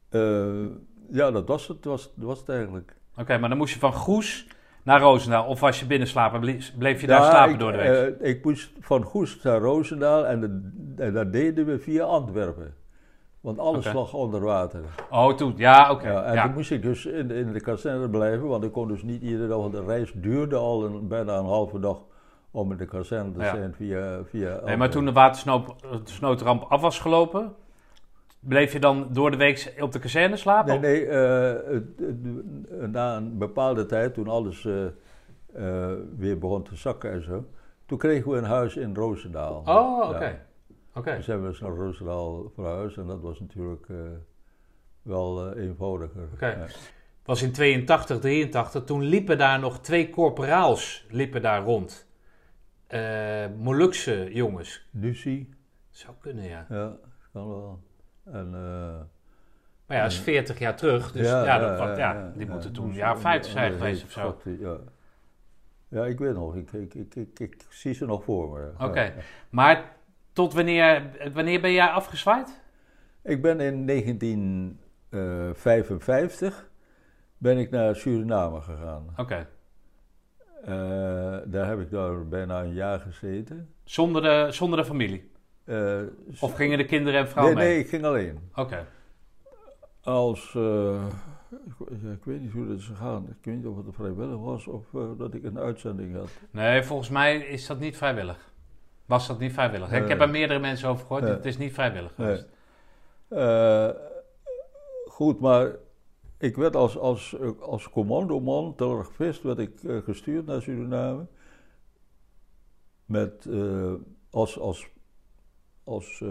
[0.09, 0.65] eh,
[1.11, 2.97] ja, dat was het, was, was het eigenlijk.
[3.17, 4.47] Oké, maar dan moest je van Goes
[4.83, 5.47] naar Roosendaal.
[5.47, 6.41] Of was je binnen slapen,
[6.79, 8.19] bleef, je daar Ja, slapen ik, door de week?
[8.21, 12.75] eh, ik moest van Goes naar Roosendaal en, de- en dat deden we via Antwerpen.
[13.43, 14.81] Want alles lag onder water.
[15.11, 15.53] oh, toen.
[15.57, 16.11] Ja, oké.
[16.11, 16.43] Ja, en ja.
[16.45, 19.23] toen moest ik dus in, de- in de kazerne blijven, want ik kon dus niet
[19.23, 21.99] iedere dag, want de reis duurde al een, bijna een halve dag
[22.51, 23.55] om in de kazerne te Ja.
[23.55, 27.55] zijn via, via Nee, maar toen de watersnoodramp af was gelopen,
[28.41, 30.81] bleef je dan door de week op de kazerne slapen?
[30.81, 34.85] Nee, nee, eh, het- na een bepaalde tijd, toen alles eh,
[35.55, 37.45] eh, weer begon te zakken en zo,
[37.87, 39.63] toen kregen we een huis in Roosendaal.
[39.65, 40.39] Oh, oké.
[40.95, 41.15] Oké.
[41.15, 43.97] Toen zijn we dus naar Roosendaal verhuisd en dat was natuurlijk eh,
[45.03, 46.29] wel eh, eenvoudiger.
[46.33, 46.47] Oké.
[46.47, 46.67] Ja.
[47.25, 48.85] was in 82, 83.
[48.85, 52.11] Toen liepen daar nog twee corporaals liepen daar rond.
[52.87, 54.89] Eh Molukse jongens.
[54.91, 55.55] Lucie,
[55.91, 56.67] Zou kunnen, ja.
[56.69, 56.97] ja,
[57.33, 57.83] kan wel.
[58.25, 58.51] En,
[59.87, 61.13] Maar ja, dat is 40 jaar terug.
[61.13, 64.11] Dus ja, dat, ja, die ja, moeten toen dus, jaar eh, 50 zijn geweest of
[64.11, 64.41] zo.
[64.45, 64.77] Ja.
[65.89, 66.57] ja, ik weet nog.
[66.57, 68.61] Ik, ik, ik, ik, zie ze nog voor me.
[68.61, 68.87] ja.
[68.87, 69.03] Oké.
[69.03, 69.13] Ja.
[69.51, 70.01] Maar
[70.33, 72.61] tot wanneer, wanneer ben jij afgezwaaid?
[73.23, 76.71] Ik ben in 1955
[77.39, 79.15] ben ik naar Suriname gegaan.
[79.17, 79.49] Oké.
[80.65, 80.75] Eh,
[81.45, 83.75] daar heb ik daar bijna een jaar gezeten.
[83.85, 85.31] Zonder de, zonder de familie?
[85.65, 86.01] Eh,
[86.41, 87.69] Of gingen de kinderen en vrouw nee, mee?
[87.69, 88.39] nee, ik ging alleen.
[88.55, 88.87] Oké.
[90.01, 91.05] Als, eh,
[91.67, 91.75] ik,
[92.13, 93.27] ik weet niet hoe dat is gegaan.
[93.29, 96.31] Ik weet niet of het vrijwillig was of eh, dat ik een uitzending had.
[96.51, 98.52] Nee, volgens mij is dat niet vrijwillig.
[99.13, 99.93] Was dat niet vrijwillig?
[99.93, 101.23] ik heb er meerdere mensen over gehoord.
[101.23, 101.33] Nee.
[101.33, 102.49] Het is niet vrijwillig geweest.
[103.29, 103.89] Eh,
[105.07, 105.77] goed, maar
[106.39, 111.27] ik werd als, als, als commandoman, telegrafist, werd ik eh, gestuurd naar Suriname.
[113.05, 113.93] Met, eh,
[114.31, 114.89] als als,
[115.85, 116.25] als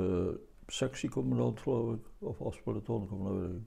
[0.67, 3.63] sectiecommandant, geloof ik, of als pelotoncommandant.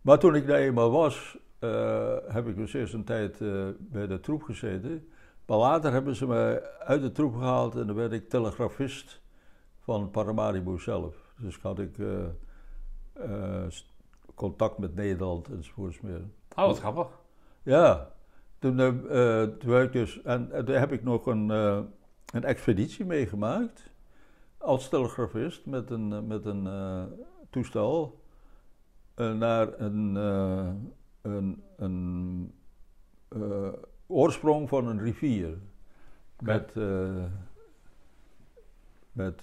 [0.00, 1.38] Maar toen ik daar eenmaal was,
[2.28, 3.38] heb ik dus eerst een tijd
[3.78, 5.08] bij de troep gezeten.
[5.46, 9.20] Maar later hebben ze me uit de troep gehaald en dan werd ik telegrafist
[9.80, 11.16] van Paramaribo zelf.
[11.38, 11.96] Dus had ik
[13.68, 13.92] s-
[14.34, 16.20] contact met Nederland enzovoorts meer.
[16.56, 17.08] Oh, wat grappig.
[17.62, 18.12] Ja,
[18.58, 23.04] toen, eh, toen werd ik dus, en, en toen heb ik nog een, een expeditie
[23.04, 23.90] meegemaakt
[24.58, 27.02] als telegrafist met een, met een eh,
[27.50, 28.20] toestel
[29.14, 30.14] naar een,
[31.22, 32.54] een, een
[34.06, 35.58] oorsprong van een rivier.
[36.38, 37.24] Met, eh,
[39.12, 39.42] met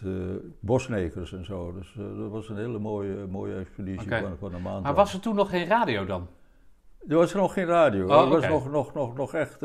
[0.60, 1.74] bosnekers en zo.
[1.74, 4.84] Dus eh, dat was een hele mooie, mooie expeditie van, van een maand.
[4.84, 6.28] Maar was er toen nog geen radio dan?
[7.08, 8.06] Er was nog geen radio.
[8.06, 9.60] Oh, er was nog, nog, nog, nog echt.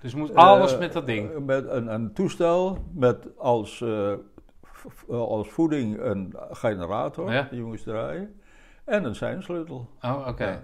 [0.00, 1.44] Dus moest alles met dat ding.
[1.46, 3.84] Met een, een toestel met als,
[5.08, 7.46] als voeding een generator, Ja.
[7.50, 8.40] die jongens draaien,
[8.84, 9.88] en een seinsleutel.
[10.02, 10.44] Oh, oké.
[10.44, 10.62] Ja.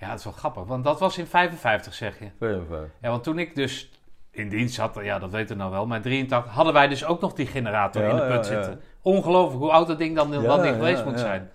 [0.00, 0.64] Ja, dat is wel grappig.
[0.64, 2.30] Want dat was in 55, zeg je.
[2.38, 2.90] 55.
[3.00, 3.90] Ja, want toen ik dus
[4.30, 7.04] in dienst zat, ja, dat weten we nou wel, maar in 83 hadden wij dus
[7.04, 8.62] ook nog die generator Ja, in de put ja, ja.
[8.62, 8.80] zitten.
[9.02, 11.50] Ongelooflijk hoe oud dat ding dan, dan Ja, niet geweest moet zijn.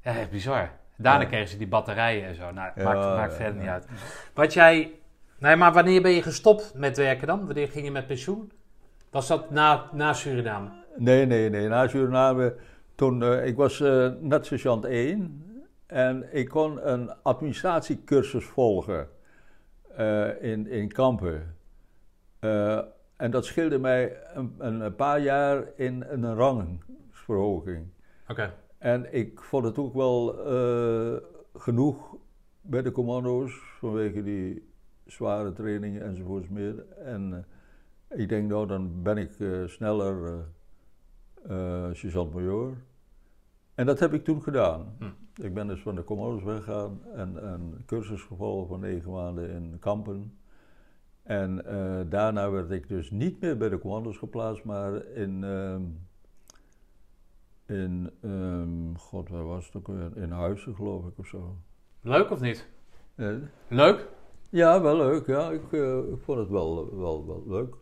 [0.00, 0.70] Ja, echt bizar.
[0.96, 2.42] Daarna kregen ze die batterijen en zo.
[2.42, 3.86] Nou, maakt, maakt verder niet uit.
[4.34, 4.92] Wat jij...
[5.38, 7.46] Nee, maar wanneer ben je gestopt met werken dan?
[7.46, 8.52] Wanneer ging je met pensioen?
[9.10, 10.68] Was dat na, na Suriname?
[10.96, 11.68] Nee, nee, nee.
[11.68, 12.56] Na Suriname,
[12.94, 15.44] toen, eh, ik was eh net sergeant 1
[15.86, 19.08] en ik kon een administratiecursus volgen
[19.96, 21.56] eh, in, in Kampen.
[22.38, 22.80] Eh,
[23.16, 27.86] en dat scheelde mij een, een, paar jaar in, in een rangverhoging.
[28.28, 28.54] Oké.
[28.78, 31.16] En ik vond het ook wel eh,
[31.54, 32.16] genoeg
[32.60, 34.68] bij de commando's vanwege die
[35.04, 36.86] zware trainingen enzovoorts meer.
[36.88, 37.46] En
[38.10, 39.30] ik denk nou, dan ben ik
[39.66, 40.44] sneller
[41.92, 42.76] sergeant-major.
[43.74, 44.94] En dat heb ik toen gedaan.
[44.98, 45.04] Hm.
[45.42, 49.76] Ik ben dus van de Commodos weggegaan en een cursus gevolgd van negen maanden in
[49.78, 50.38] Kampen.
[51.22, 55.82] En eh, daarna werd ik dus niet meer bij de commando's geplaatst, maar in, ehm,
[57.66, 60.16] in ehm, god, waar was het ook weer?
[60.16, 61.56] In Huizen, geloof ik, of zo.
[62.00, 62.68] Leuk of niet?
[63.14, 63.34] Eh,
[63.68, 64.08] Leuk?
[64.48, 65.50] ja, wel leuk, ja.
[65.50, 67.74] Ik, eh, ik vond het wel, wel, wel leuk.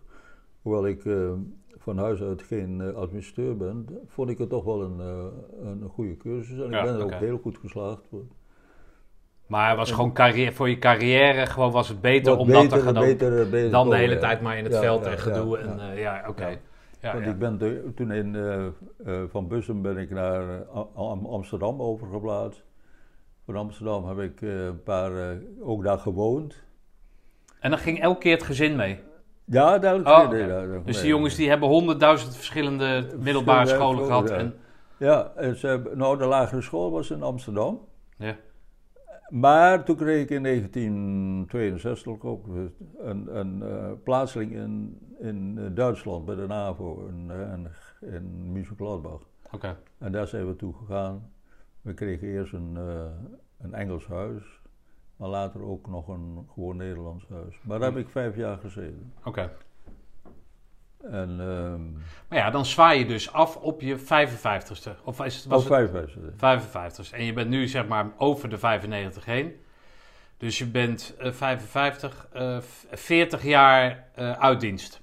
[0.62, 1.32] Hoewel ik eh,
[1.78, 5.24] van huis uit geen eh, administrateur ben, vond ik het toch wel een, eh,
[5.62, 6.58] een goede cursus.
[6.58, 8.02] En Ja, ik ben er ook heel goed geslaagd.
[9.46, 12.80] Maar het was gewoon carrière, voor je carrière gewoon was het beter om dat te
[12.80, 14.20] gaan doen beter dan de hele ja.
[14.20, 15.58] tijd maar in het Ja, veld en gedoe.
[15.58, 15.90] ja, en, ja.
[15.92, 16.58] eh, ja, oké.
[17.12, 18.72] Want ik ben de- toen in, eh, eh,
[19.28, 22.64] van Bussum ben ik naar eh, Am- Amsterdam overgeplaatst.
[23.44, 26.62] Van Amsterdam heb ik eh, een paar, eh, ook daar gewoond.
[27.60, 29.00] En dan ging elke keer het gezin mee.
[29.44, 30.09] Ja, duidelijk.
[30.11, 34.26] Oh, nee, Dus die jongens die hebben honderdduizend verschillende middelbare scholen gehad.
[34.28, 34.54] scholen, En,
[34.96, 37.80] Ja, en ze hebben, nou de lagere school was in Amsterdam.
[38.16, 38.37] ja.
[39.28, 42.46] Maar toen kreeg ik in 1962 ook
[42.98, 47.68] een, een eh, plaatsing in, in Duitsland bij de NAVO in, in,
[48.11, 49.20] in München-Gladbach.
[49.52, 49.76] Oké.
[49.98, 51.30] En daar zijn we toe gegaan.
[51.83, 53.04] We kregen eerst een, eh,
[53.61, 54.61] een Engels huis,
[55.16, 57.59] maar later ook nog een gewoon Nederlands huis.
[57.62, 59.12] Maar daar heb ik vijf jaar gezeten.
[59.24, 59.50] Oké.
[61.11, 61.92] En, ehm
[62.29, 64.90] Maar ja, dan zwaai je dus af op je 55ste.
[65.05, 66.33] Of is het, was oh, het vijf jaar.
[66.37, 69.53] 55 En je bent nu zeg maar over de 95 heen.
[70.37, 75.00] Dus je bent eh, 55, eh, v- 40 jaar eh uitdienst.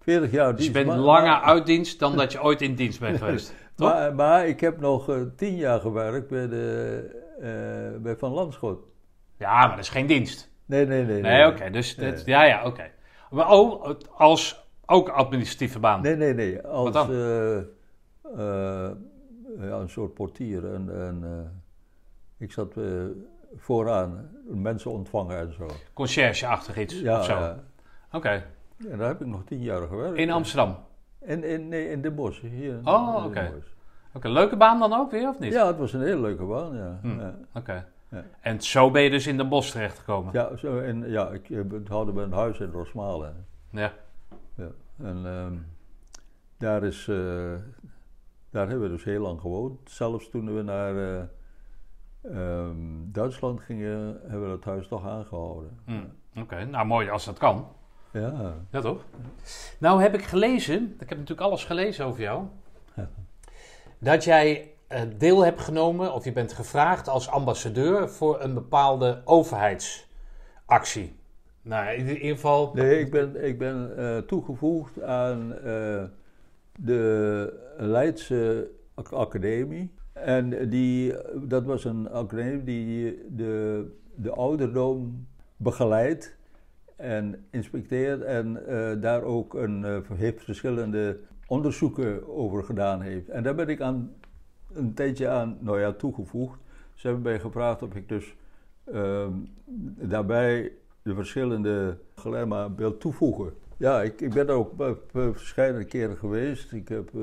[0.00, 3.00] 40 jaar Dus je bent maar- langer maar- uitdienst dan dat je ooit in dienst
[3.00, 3.54] bent geweest.
[3.76, 3.88] Toch?
[3.92, 7.00] Maar, maar ik heb nog eh, tien jaar gewerkt bij, de,
[7.40, 8.78] eh, bij Van Landschot.
[9.42, 10.50] Ja, maar dat is geen dienst.
[10.66, 11.20] Nee, nee, nee.
[11.22, 11.70] Nee, oké.
[11.70, 12.10] dus Nee.
[12.10, 12.90] dit- ja, ja, oké.
[13.30, 16.02] Maar oh, als ook administratieve baan.
[16.02, 16.60] Nee, nee, nee.
[16.66, 17.10] Als dan?
[17.10, 18.90] eh, eh,
[19.60, 20.72] ja, een soort portier.
[20.74, 21.50] En, en eh,
[22.38, 22.74] ik zat
[23.56, 25.66] vooraan mensen ontvangen en zo.
[25.92, 27.32] Conciërge-achtig iets Ja, of zo.
[27.38, 27.58] ja.
[28.12, 28.44] Oké.
[28.90, 30.18] En daar heb ik nog tien jaar gewerkt.
[30.18, 30.76] In Amsterdam.
[31.20, 32.40] In, in, nee, in Den Bosch.
[32.40, 33.52] Hier in- Oh, oké.
[34.14, 35.52] Oké, leuke baan dan ook weer, of niet?
[35.52, 36.98] Ja, het was een hele leuke baan, ja.
[37.02, 37.20] Hm.
[37.20, 37.86] Ja, Oké.
[38.12, 38.24] Ja.
[38.40, 40.32] En zo ben je dus in de bos terechtgekomen?
[40.32, 43.46] ja, zo, en, ja ik, eh, hadden we een huis in Rosmalen.
[43.70, 43.92] Ja.
[44.54, 44.68] Ja.
[45.02, 45.54] En ehm,
[46.56, 47.54] daar, is, eh,
[48.50, 49.90] daar hebben we dus heel lang gewoond.
[49.90, 51.22] Zelfs toen we naar eh,
[52.22, 55.78] ehm, Duitsland gingen, hebben we het huis toch aangehouden.
[55.84, 57.68] Hm, Oké, nou mooi als dat kan.
[58.10, 59.04] Ja, Ja, toch?
[59.78, 62.44] Nou heb ik gelezen, ik heb natuurlijk alles gelezen over jou,
[63.98, 64.71] dat jij
[65.18, 71.16] deel hebt genomen of je bent gevraagd als ambassadeur voor een bepaalde overheidsactie.
[71.62, 72.70] Nou, in ieder geval.
[72.74, 76.02] Nee, ik ben, ik ben eh, toegevoegd aan eh,
[76.78, 79.92] de Leidse Ac- Academie.
[80.12, 81.14] En die,
[81.46, 85.26] dat was een academie die de, de ouderdom
[85.56, 86.36] begeleidt
[86.96, 93.28] en inspecteert en eh, daar ook een, eh, heeft verschillende onderzoeken over gedaan heeft.
[93.28, 94.12] En daar ben ik aan,
[94.74, 96.58] een tijdje aan nou ja, toegevoegd.
[96.94, 98.34] Ze hebben mij gevraagd of ik dus
[98.92, 99.32] ehm,
[100.08, 103.52] daarbij de verschillende geleidingen wil toevoegen.
[103.76, 106.72] Ja, ik, ik ben er ook bij verschillende keren geweest.
[106.72, 107.20] Ik heb, eh,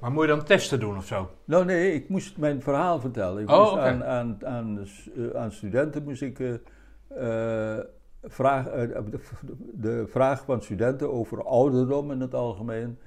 [0.00, 1.30] Maar moet je dan testen doen of zo?
[1.44, 3.42] nou nee, ik moest mijn verhaal vertellen.
[3.42, 4.78] Ik Oh, moest aan, aan, aan,
[5.16, 6.54] eh, aan studenten moest ik eh,
[7.78, 7.84] eh,
[8.22, 9.18] vraag, eh, de,
[9.72, 12.98] de vraag van studenten over ouderdom in het algemeen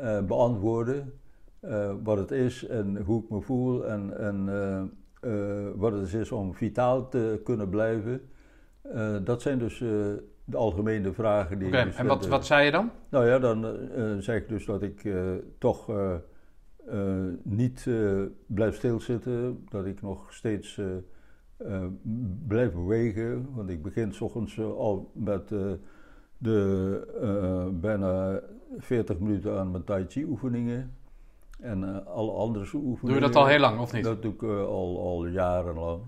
[0.00, 1.12] eh, beantwoorden.
[1.60, 4.80] Eh, wat het is en hoe ik me voel en, en eh,
[5.20, 8.20] eh, wat het is om vitaal te kunnen blijven.
[9.24, 9.78] Dat zijn dus
[10.44, 12.90] de algemene vragen die Oké, de en wat, wat zei je dan?
[13.08, 13.66] nou ja, dan
[14.22, 15.08] zeg ik dus dat ik
[15.58, 15.90] toch
[17.42, 17.86] niet
[18.46, 19.64] blijf stilzitten.
[19.68, 20.80] Dat ik nog steeds
[22.46, 23.54] blijf bewegen.
[23.54, 25.54] Want ik begin s ochtends al met
[26.38, 28.40] de bijna
[28.78, 30.94] 40 minuten aan mijn tai chi oefeningen.
[31.62, 32.98] En eh, alle andere oefeningen.
[33.00, 34.04] Doe je dat al heel lang of niet?
[34.04, 36.02] Dat doe ik eh, al, al jarenlang.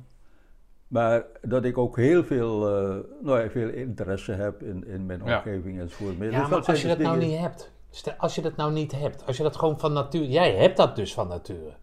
[0.88, 5.20] Maar dat ik ook heel veel, eh, nou ja, veel interesse heb in, in mijn
[5.24, 5.36] Ja.
[5.36, 6.14] omgeving enzovoort.
[6.18, 7.72] Ja, Dus maar als je dus dat nou niet hebt.
[7.90, 9.26] Stel, als je dat nou niet hebt.
[9.26, 10.28] Als je dat gewoon van nature...
[10.28, 11.74] Jij hebt dat dus van nature.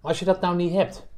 [0.00, 1.08] Maar als je dat nou niet hebt.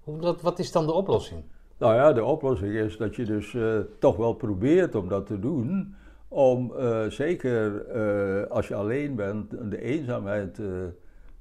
[0.00, 1.42] Hoe, dat, wat is dan de oplossing?
[1.78, 5.38] Nou ja, de oplossing is dat je dus eh, toch wel probeert om dat te
[5.38, 5.94] doen.
[6.28, 10.66] Om eh, zeker eh, als je alleen bent, de eenzaamheid eh,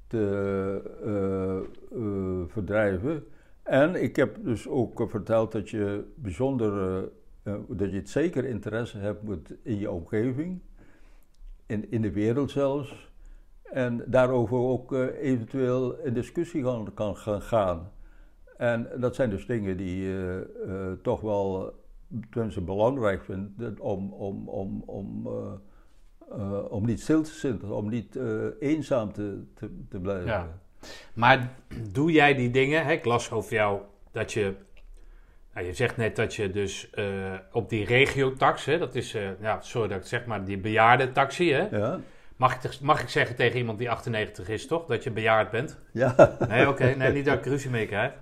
[0.07, 1.57] te eh,
[2.01, 3.23] eh, verdrijven.
[3.63, 6.97] En ik heb dus ook verteld dat je bijzonder
[7.43, 10.59] eh, eh, dat je het zeker interesse hebt met, in je omgeving,
[11.65, 13.13] in, in de wereld zelfs.
[13.63, 17.91] En daarover ook eh, eventueel in discussie kan, kan gaan- gaan.
[18.57, 21.73] En dat zijn dus dingen die je eh, toch wel
[22.29, 25.51] tenminste belangrijk vindt om, om, om, om, eh,
[26.31, 28.25] eh, om niet stil te zitten, om niet eh,
[28.59, 30.25] eenzaam te, te, te blijven.
[30.25, 30.59] Ja.
[31.13, 31.51] Maar
[31.91, 32.85] doe jij die dingen?
[32.85, 32.91] Hè?
[32.91, 34.53] Ik las over jou dat je.
[35.53, 39.11] Nou, je zegt net dat je dus eh, op die regiotax, hè, dat is,
[39.41, 41.77] ja, sorry dat ik het zeg maar, die bejaardentaxi, hè?
[41.77, 41.99] Ja,
[42.35, 44.85] Mag ik, mag ik zeggen tegen iemand die 98 is, toch?
[44.85, 45.79] Dat je bejaard bent?
[45.91, 46.37] ja.
[46.47, 46.95] Nee, oké.
[46.95, 48.13] Nee, niet dat ik ruzie mee krijg.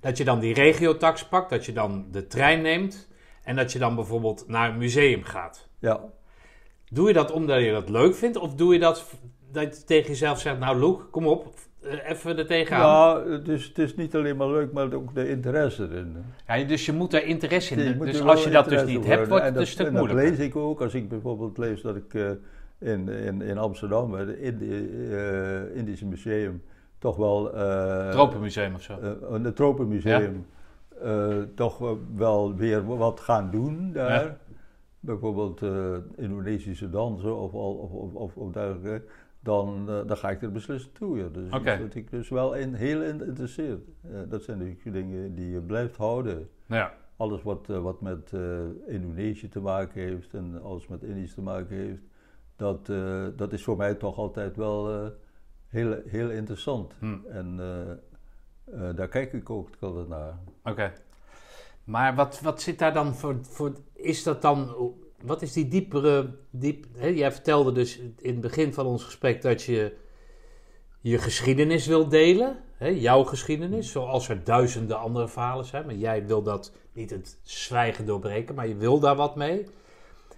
[0.00, 3.08] Dat je dan die regiotax pakt, dat je dan de trein neemt
[3.42, 5.68] en dat je dan bijvoorbeeld naar een museum gaat.
[5.78, 6.00] ja.
[6.90, 8.36] Doe je dat omdat je dat leuk vindt?
[8.36, 9.04] Of doe je dat
[9.52, 11.46] dat je tegen jezelf zegt, nou Loek, kom op,
[11.82, 12.80] eh, even er tegenaan.
[13.24, 16.16] Nou, het is, het is niet alleen maar leuk, maar ook de interesse erin.
[16.46, 18.06] Ja, dus je moet daar interesse in hebben.
[18.06, 20.12] Dus als je dat dus niet hebt, wordt En het een dat- stuk en dat
[20.12, 22.30] lees ik ook, als ik bijvoorbeeld lees dat ik eh,
[22.78, 26.62] in, in, in Amsterdam, bij het Indi- eh, Indische Museum,
[26.98, 27.54] toch wel...
[27.54, 28.98] eh, Tropenmuseum of zo.
[29.42, 30.46] het Tropenmuseum
[31.02, 34.24] eh, toch wel weer wat gaan doen daar.
[34.24, 34.36] Ja.
[35.08, 39.02] Bijvoorbeeld eh, Indonesische dansen of, of, of, of, dergelijke.
[39.40, 41.18] Dan, eh, dan ga ik er beslist toe.
[41.18, 41.28] Ja.
[41.28, 43.80] Dus wat ik dus wel in, heel in- interesseert.
[44.02, 46.48] Eh, dat zijn natuurlijk dingen die je blijft houden.
[46.66, 46.94] Ja.
[47.16, 48.32] Alles wat, wat met
[48.86, 52.02] Indonesië te maken heeft en alles met Indisch te maken heeft,
[52.56, 52.86] dat,
[53.36, 55.12] dat is voor mij toch altijd wel
[55.68, 56.94] heel, heel interessant.
[56.98, 57.16] Hm.
[57.28, 57.56] En
[58.94, 60.38] daar kijk ik ook altijd naar.
[60.64, 60.92] Oké.
[61.88, 63.72] Maar wat, wat zit daar dan voor, voor...
[63.94, 64.74] Is dat dan...
[65.22, 66.34] Wat is die diepere...
[66.50, 69.96] Diep, hè, jij vertelde dus in het begin van ons gesprek dat je
[71.00, 72.56] je geschiedenis wil delen.
[72.76, 73.90] Hè, jouw geschiedenis.
[73.90, 75.86] Zoals er duizenden andere verhalen zijn.
[75.86, 78.54] Maar jij wil dat niet het zwijgen doorbreken.
[78.54, 79.66] Maar je wil daar wat mee.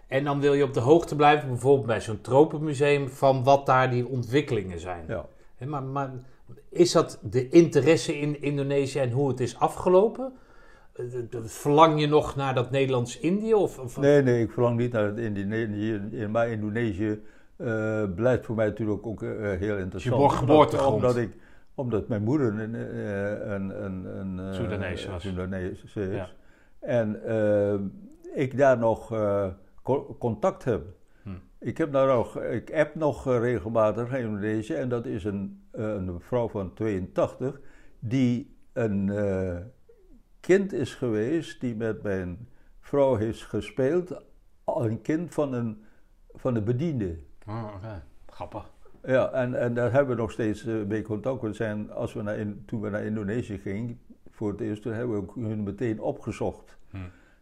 [0.06, 1.48] En dan wil je op de hoogte blijven.
[1.48, 3.08] Bijvoorbeeld bij zo'n tropenmuseum.
[3.08, 5.04] Van wat daar die ontwikkelingen zijn.
[5.08, 5.28] Ja.
[5.56, 6.12] Hè, maar, maar
[6.68, 10.32] is dat de interesse in Indonesië en hoe het is afgelopen?
[10.92, 11.04] Eh,
[11.42, 13.54] Verlang je nog naar dat Nederlands-Indië?
[13.54, 16.00] Of, of- Nee, nee, ik verlang niet naar het Indonesië.
[16.10, 17.22] In- Maar Indonesië
[17.56, 20.22] eh, blijft voor mij natuurlijk ook eh, heel interessant.
[20.32, 20.94] Je geboortegrond.
[20.94, 21.36] Omdat, omdat, ik,
[21.74, 25.22] omdat mijn moeder een, eh, een, een, een eh, Soedanees was.
[25.22, 25.94] Soedanees is.
[25.94, 26.28] Ja.
[26.80, 27.74] En eh,
[28.34, 29.46] ik daar nog eh,
[29.82, 30.82] co- contact heb.
[31.22, 31.30] Hm.
[31.58, 35.84] Ik heb daar nog, ik app nog regelmatig in Indonesië en dat is een, eh,
[35.84, 37.60] een vrouw van 82
[37.98, 39.56] die een eh,
[40.40, 42.48] kind is geweest die met mijn
[42.80, 44.22] vrouw heeft gespeeld,
[44.64, 45.82] een kind van een,
[46.34, 47.18] van een bediende.
[47.46, 48.02] Oh, oké.
[48.26, 48.70] Grappig.
[49.04, 51.42] Ja, en, en daar hebben we nog steeds eh, mee contact.
[51.42, 54.00] We zijn, als we naar in, toen we naar Indonesië gingen,
[54.30, 56.78] voor het eerst, toen hebben we ook hun meteen opgezocht.
[56.90, 56.96] Hm.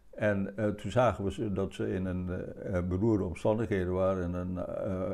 [0.09, 4.23] En eh, toen zagen we ze dat ze in een eh, beroerde omstandigheden waren.
[4.23, 4.63] In een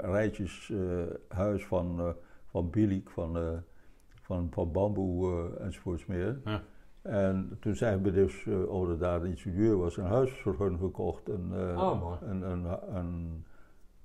[0.02, 3.62] rijtjeshuis van, van bilik, van,
[4.22, 6.40] van, van bamboe enzovoorts meer.
[6.46, 6.62] Ja.
[7.06, 10.56] En toen zijn we dus, eh omdat er daar een ingenieur was, een huis voor
[10.60, 11.30] hun gekocht.
[11.30, 12.18] Een, eh, Oh, mooi.
[12.22, 12.66] een, een,
[12.96, 13.46] een,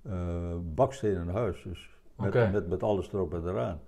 [0.03, 1.63] eh, bakstenen huis.
[1.63, 3.81] Dus met, met, met alles erop en eraan.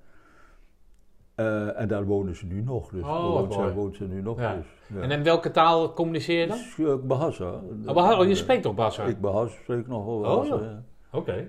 [1.35, 2.90] Eh, en daar wonen ze nu nog.
[2.90, 3.66] Dus Oh, woont, mooi.
[3.66, 4.40] zij, woont ze nu nog.
[4.40, 4.55] Ja.
[4.55, 5.01] Dus, ja.
[5.01, 6.57] En in welke taal communiceer je dan?
[6.57, 7.61] Dus, eh, Bahasa.
[7.87, 9.05] Oh, oh, je spreekt toch Bassa?
[9.05, 10.64] Ik Bahasa spreek nog wel Oh, Bahasa.
[10.64, 10.83] ja.
[11.11, 11.48] Oké.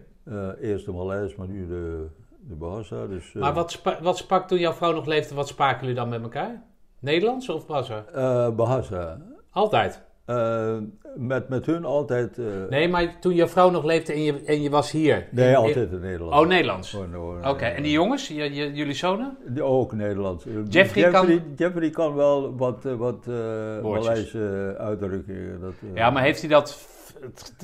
[0.62, 2.08] Eerst de Maleis, maar nu de,
[2.40, 3.08] de Bahasa.
[3.08, 6.10] Dus, Maar wat, spa- wat sprak toen jouw vrouw nog leefde, wat spraken jullie dan
[6.10, 6.64] met elkaar?
[7.04, 8.06] Nederlands of Bassa?
[8.14, 9.22] eh, Bahasa.
[9.52, 10.02] Altijd?
[10.26, 10.78] Eh,
[11.16, 12.38] met, met hun altijd...
[12.38, 15.28] eh, Nee, maar toen jouw vrouw nog leefde en je, en je was hier?
[15.32, 16.34] nee, In- altijd in Nederland.
[16.42, 16.94] Oh, Nederlands.
[16.94, 19.38] Oh, no, Oké, en die jongens, je, je- jullie zonen?
[19.48, 20.46] Die Ook Nederlands.
[20.70, 23.26] Jeffrey kan- Jeffrey, kan wel wat, wat.
[23.82, 25.60] Maleise uitdrukkingen.
[25.62, 26.88] Dat, Ja, maar heeft hij dat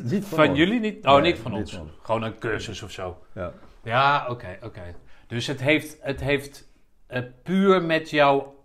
[0.03, 1.05] Niet van jullie niet?
[1.05, 1.73] Oh, Nee, niet van niet ons.
[1.75, 1.89] van.
[2.01, 3.17] Gewoon een cursus of zo.
[3.35, 3.51] Ja.
[3.83, 4.81] Ja, oké, oké.
[5.27, 6.67] Dus het heeft, het heeft
[7.43, 8.55] puur met jouw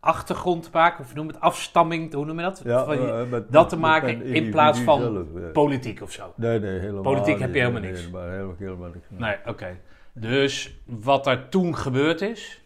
[0.00, 2.60] achtergrond te maken, of noem het afstamming, hoe noem je dat?
[2.64, 5.48] Ja, Van je- eh, met- dat te maken in plaats van zelf, ja.
[5.52, 6.32] politiek of zo.
[6.36, 8.04] Nee, nee, helemaal Politiek heb je helemaal Nee, niks.
[8.04, 9.06] Helemaal, helemaal, helemaal niks.
[9.08, 9.76] Nee, oké.
[10.12, 12.62] Dus wat er toen gebeurd is,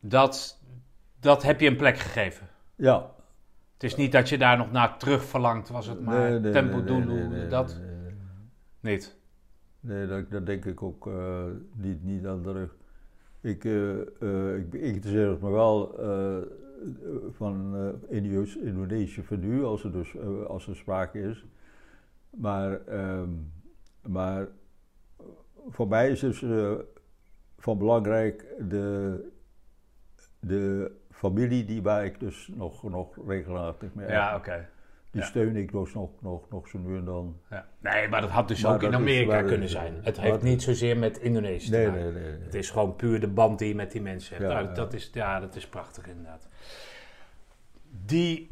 [0.00, 0.60] dat,
[1.20, 2.48] dat heb je een plek gegeven.
[2.74, 3.10] Ja.
[3.74, 6.52] Het is niet dat je daar nog naar terug verlangt, was het maar Nee, nee,
[6.52, 8.14] tempo nee, doen, nee, nee, dat nee, nee,
[8.80, 8.92] nee.
[8.94, 9.16] niet.
[9.80, 12.76] Nee, dat, dat denk ik ook eh, niet, niet aan terug.
[13.40, 13.98] Ik, eh,
[14.56, 15.98] ik, ik interesseer me wel
[17.30, 18.10] van eh,
[19.24, 21.44] voor nu, als er, dus, eh, als er sprake is.
[22.30, 23.28] Maar, ehm,
[24.06, 24.48] maar
[25.68, 26.44] voor mij is dus
[27.58, 29.28] van belangrijk de,
[30.40, 34.68] de familie die waar ik dus nog, nog regelmatig mee Ja, oké.
[35.10, 35.26] Die ja.
[35.26, 37.40] steun ik dus nog, nog, nog zo nu en dan.
[37.50, 37.68] Ja.
[37.80, 40.00] Nee, maar dat had dus Maar ook in Amerika kunnen zijn.
[40.02, 42.04] Het heeft het- niet zozeer met Indonesië Nee, te maken.
[42.04, 42.32] nee, nee.
[42.32, 42.42] nee.
[42.42, 44.48] Het is gewoon puur de band die je met die mensen hebt.
[44.48, 44.74] Ja, nou, ja.
[44.74, 46.48] Dat, is, ja, dat is prachtig inderdaad.
[48.04, 48.50] Die,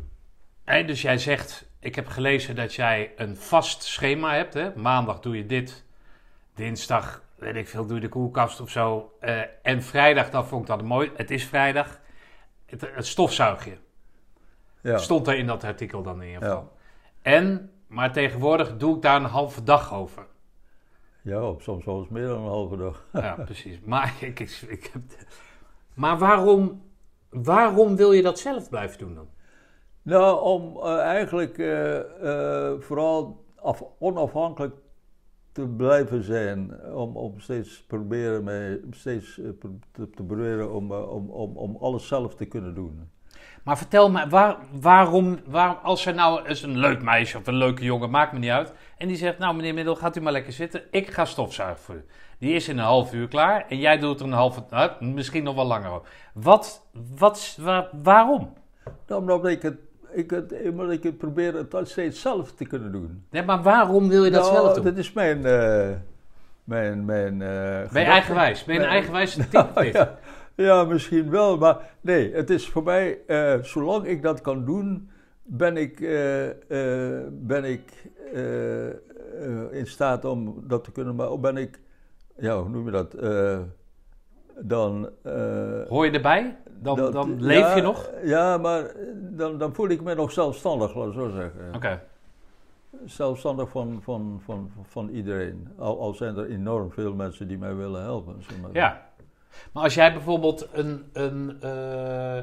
[0.64, 4.54] hè, dus jij zegt, ik heb gelezen dat jij een vast schema hebt.
[4.54, 4.76] Hè?
[4.76, 5.84] Maandag doe je dit,
[6.54, 9.12] dinsdag, weet ik veel, doe je de koelkast of zo.
[9.20, 11.10] Eh, en vrijdag, dat vond ik dat mooi.
[11.16, 12.00] Het is vrijdag.
[12.66, 13.76] Het, het stofzuigje
[14.82, 14.98] Ja.
[14.98, 16.72] stond er in dat artikel dan in ieder geval.
[17.22, 17.32] Ja.
[17.32, 20.26] En, maar tegenwoordig doe ik daar een halve dag over.
[21.22, 23.06] ja, op soms wel eens meer dan een halve dag.
[23.22, 23.80] Ja, precies.
[23.84, 25.02] Maar, ik, ik, ik heb,
[25.94, 26.82] maar waarom,
[27.30, 29.28] waarom wil je dat zelf blijven doen dan?
[30.02, 34.74] Nou, om eh, eigenlijk eh, eh, vooral af, onafhankelijk
[35.52, 36.84] te blijven zijn.
[36.94, 42.34] Om, om steeds proberen, mee, steeds te, te proberen om, om, om, om alles zelf
[42.34, 43.10] te kunnen doen.
[43.62, 47.54] Maar vertel me, waar, waarom, waar, als er nou eens een leuk meisje of een
[47.56, 48.72] leuke jongen, maakt me niet uit.
[48.98, 50.82] En die zegt, nou meneer Middel, gaat u maar lekker zitten.
[50.90, 52.04] Ik ga stofzuigen voor u.
[52.38, 55.42] Die is in een half uur klaar en jij doet er een halve, nou, misschien
[55.44, 56.08] nog wel langer over.
[56.32, 56.86] Wat,
[57.18, 58.52] wat, waar- waarom?
[59.06, 59.76] Nou, omdat ik het,
[60.12, 63.24] ik het, omdat ik het probeer het steeds zelf te kunnen doen.
[63.30, 64.84] Nee, maar waarom wil je dat Nou, zelf doen?
[64.84, 65.44] Dat is mijn...
[65.46, 65.88] eh,
[66.64, 67.98] mijn, mijn eh, Ben je gedachte.
[68.10, 68.64] eigenwijs?
[68.64, 69.66] Ben je een eigenwijs type?
[69.82, 69.92] niet?
[69.92, 70.18] ja,
[70.66, 75.10] ja, misschien wel, maar nee, het is voor mij, eh, zolang ik dat kan doen,
[75.42, 78.10] ben ik, eh, eh, ben ik
[79.70, 81.80] in staat om dat te kunnen, maar ook ben ik,
[82.36, 83.12] ja, hoe noem je dat,
[84.60, 85.08] dan...
[85.88, 86.56] Hoor je erbij?
[86.80, 88.10] Dan, dat- dan leef ja, je nog?
[88.24, 91.74] Ja, maar dan, dan voel ik me nog zelfstandig, laat ik zo zeggen.
[91.74, 92.02] Oké.
[93.04, 95.68] Zelfstandig van, van, van, van iedereen.
[95.78, 98.34] Al, al zijn er enorm veel mensen die mij willen helpen.
[98.48, 98.70] zeg maar.
[98.72, 99.07] Ja.
[99.72, 102.38] Maar als jij bijvoorbeeld een, een, eh,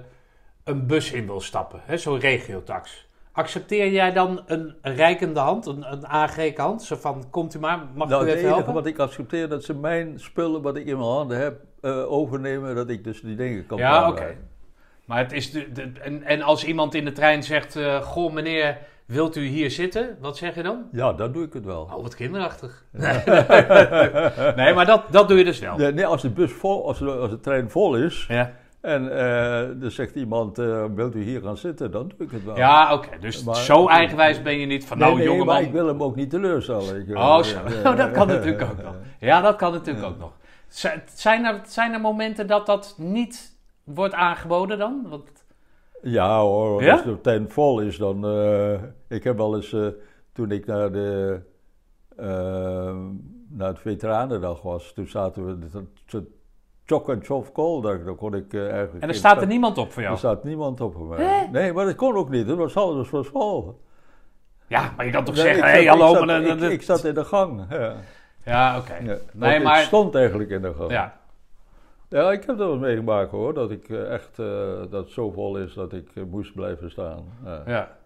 [0.63, 3.07] een bus in wil stappen, hè, zo'n regiotax.
[3.31, 6.83] Accepteer jij dan een, een reikende hand, een, een aangeken hand?
[6.83, 8.73] Zo van, komt u maar, mag Nou, ik u even helpen?
[8.73, 12.75] wat ik accepteer, dat ze mijn spullen wat ik in mijn handen heb, eh, overnemen,
[12.75, 14.35] dat ik dus die dingen kan Ja, oké.
[15.05, 18.33] Maar het is de, de- en, en als iemand in de trein zegt, eh, goh
[18.33, 20.17] meneer, wilt u hier zitten?
[20.21, 20.83] Wat zeg je dan?
[20.91, 21.81] Ja, dan doe ik het wel.
[21.81, 22.85] Oh, wat kinderachtig.
[24.55, 25.77] nee, maar dat, dat doe je dus wel.
[25.77, 28.51] Nee, nee, als de bus vol, als de, als de trein vol is Ja,
[28.81, 32.43] en eh er zegt iemand, eh, wilt u hier gaan zitten, dan doe ik het
[32.43, 32.57] wel.
[32.57, 33.09] ja oké.
[33.19, 35.53] Dus Maar- zo eigenwijs ben je niet van, nee, nou nee, jongeman.
[35.55, 37.07] maar ik wil hem ook niet teleurstellen.
[37.07, 37.57] Eh, Oh, zo.
[37.89, 38.95] Oh, dat kan natuurlijk ook nog.
[39.19, 40.31] Ja, dat kan natuurlijk ook nog.
[41.13, 45.05] Zijn er, zijn er momenten dat dat niet wordt aangeboden dan?
[45.09, 45.44] Want,
[46.07, 46.91] Ja hoor, Ja?
[46.91, 48.25] als de trein vol is, dan...
[48.25, 48.73] eh,
[49.07, 49.87] ik heb wel eens, eh,
[50.33, 51.39] toen ik naar de...
[52.17, 52.95] eh,
[53.49, 55.59] naar het Veteranendag was, toen zaten we...
[55.59, 56.23] dat- dat-
[56.87, 59.03] Chok en chof kool, daar, daar kon ik eigenlijk...
[59.03, 60.13] en er staat er niemand op voor jou.
[60.13, 61.23] Er staat niemand op voor mij.
[61.25, 61.47] Hè?
[61.51, 62.47] Nee, maar dat kon ook niet.
[62.47, 63.81] Het was alles was vol.
[64.67, 66.11] Ja, maar je kan toch Nee, zeggen, hé, zat- hallo.
[66.11, 67.65] Ik zat, maar dat- ik, dat- ik zat in de gang.
[67.69, 67.95] Ja.
[68.45, 68.95] Ja, oké.
[69.03, 69.15] Ja.
[69.33, 70.91] Nee, maar- Ik stond eigenlijk in de gang.
[70.91, 71.17] Ja.
[72.15, 73.53] Ja, ik heb dat wel meegemaakt hoor.
[73.53, 74.45] Dat ik eh, echt, eh,
[74.89, 77.25] dat het zo vol is dat ik eh, moest blijven staan.
[77.45, 77.63] Ja.
[77.65, 77.97] Ja.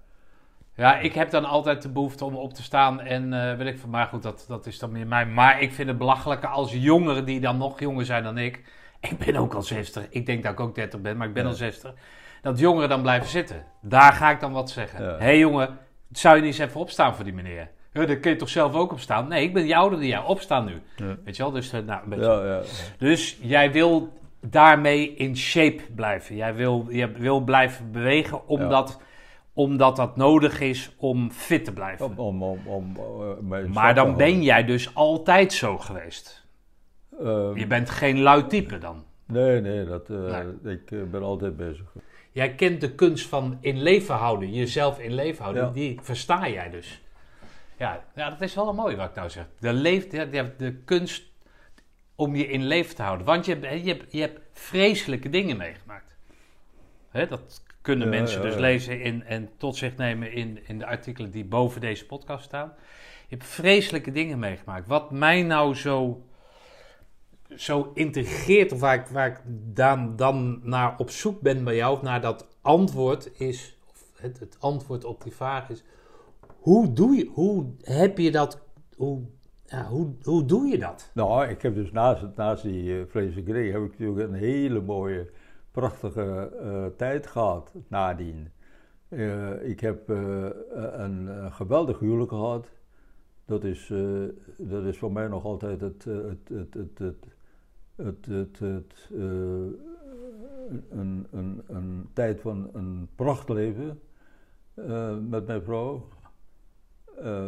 [0.75, 3.79] Ja, ik heb dan altijd de behoefte om op te staan en eh weet ik
[3.79, 5.25] van, maar goed, dat, dat is dan meer mij.
[5.25, 8.63] Maar ik vind het belachelijker als jongeren die dan nog jonger zijn dan ik.
[9.09, 10.09] Ik ben ook al 60.
[10.09, 11.49] Ik denk dat ik ook 30 ben, maar ik ben Ja.
[11.49, 11.93] al 60.
[12.41, 13.65] Dat jongeren dan blijven zitten.
[13.81, 15.05] Daar ga ik dan wat zeggen.
[15.05, 15.77] Hé hey, jongen,
[16.11, 17.69] zou je niet eens even opstaan voor die meneer?
[18.07, 19.27] Dan kun je toch zelf ook opstaan?
[19.27, 20.81] Nee, ik ben die ouder die jou opstaan nu.
[20.95, 21.17] Ja.
[21.23, 21.51] Weet je wel?
[21.51, 22.25] Dus, eh, nou, een beetje.
[22.25, 22.61] Ja, ja.
[22.97, 24.09] Dus jij wil
[24.41, 26.35] daarmee in shape blijven.
[26.35, 29.01] Jij wil, je wil blijven bewegen omdat,
[29.53, 32.05] omdat dat nodig is om fit te blijven.
[32.05, 32.97] Om, om, om, om,
[33.53, 36.47] eh, maar dan ben jij dus altijd zo geweest.
[37.19, 39.03] Eh, Je bent geen lui type dan.
[39.25, 41.85] nee, nee, dat, eh, ik ben altijd bezig.
[42.31, 45.63] Jij kent de kunst van in leven houden, jezelf in leven houden.
[45.65, 45.71] Ja.
[45.71, 47.01] Die versta jij dus.
[47.79, 49.45] Ja, ja, dat is wel een mooi wat ik nou zeg.
[49.59, 51.23] De, leef, de, de, de kunst
[52.15, 53.25] om je in leven te houden.
[53.25, 56.15] Want je, hebt- je, hebt, je hebt vreselijke dingen meegemaakt.
[57.09, 58.59] Hè, dat kunnen Ja, mensen ja, dus ja.
[58.59, 62.73] lezen in, en tot zich nemen in, in de artikelen die boven deze podcast staan.
[63.27, 64.87] Je hebt vreselijke dingen meegemaakt.
[64.87, 66.25] Wat mij nou zo,
[67.55, 69.41] zo integreert, of waar ik, waar ik
[69.75, 74.39] dan, dan naar op zoek ben bij jou, of naar dat antwoord is, of het,
[74.39, 75.83] het antwoord op die vraag is,
[76.47, 78.61] hoe doe je, hoe heb je dat,
[78.95, 79.21] hoe,
[79.65, 81.11] ja, hoe, hoe doe je dat?
[81.13, 85.29] Nou, ik heb dus naast, naast die uh, heb ik natuurlijk een hele mooie,
[85.71, 88.51] prachtige eh, tijd gehad nadien.
[89.07, 92.71] Eh, ik heb eh, een, geweldig huwelijk gehad.
[93.45, 93.93] Dat is,
[94.57, 97.25] dat is voor mij nog altijd het, het, het, het, het,
[97.95, 99.09] het, het, het,
[100.89, 103.99] een, een, een tijd van een prachtleven
[104.75, 106.07] uh, met mijn vrouw.
[107.23, 107.47] Uh,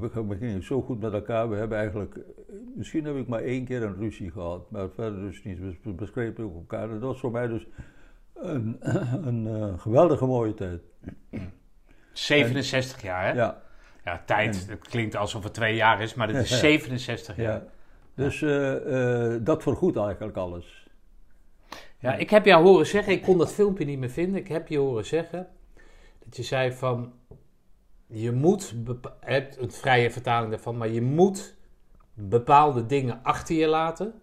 [0.00, 1.50] we, we, gingen zo goed met elkaar.
[1.50, 2.18] We hebben eigenlijk,
[2.74, 5.58] misschien heb ik maar één keer een ruzie gehad, maar verder dus niet.
[5.82, 6.88] We ook elkaar.
[6.88, 7.66] Dat was voor mij dus
[8.34, 8.76] een,
[9.28, 10.80] een uh, geweldige mooie tijd.
[12.12, 13.32] 67 jaar, hè?
[13.32, 13.62] Ja.
[14.04, 17.44] Ja, tijd, het klinkt alsof het twee jaar is, maar het is 67 jaar.
[17.44, 17.64] Ja.
[18.14, 20.86] Dus uh, uh, dat vergoedt eigenlijk alles.
[21.98, 24.68] Ja, ik heb jou horen zeggen, ik kon dat filmpje niet meer vinden, ik heb
[24.68, 25.48] je horen zeggen
[26.24, 27.12] dat je zei van,
[28.12, 28.74] je moet,
[29.20, 31.54] hebt een vrije vertaling daarvan, maar je moet
[32.14, 34.14] bepaalde dingen achter je laten.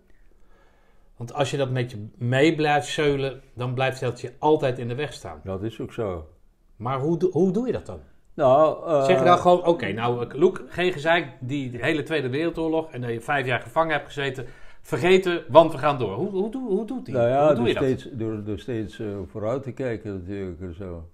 [1.17, 4.87] Want als je dat met je mee blijft zeulen, dan blijft dat je altijd in
[4.87, 5.41] de weg staan.
[5.43, 6.27] Dat is ook zo.
[6.75, 7.99] Maar hoe, hoe doe je dat dan?
[8.33, 12.91] Nou, uh, zeg je dan gewoon, oké, nou, Loek, geen gezeik, die hele Tweede Wereldoorlog
[12.91, 14.45] en dat je vijf jaar gevangen hebt gezeten,
[14.81, 16.15] vergeten, want we gaan door.
[16.15, 17.13] Hoe, hoe, hoe, hoe doet die?
[17.13, 18.19] Nou ja, hoe doe door, je steeds, dat?
[18.19, 20.75] Door, door steeds uh, vooruit te kijken natuurlijk.
[20.75, 21.09] Zo.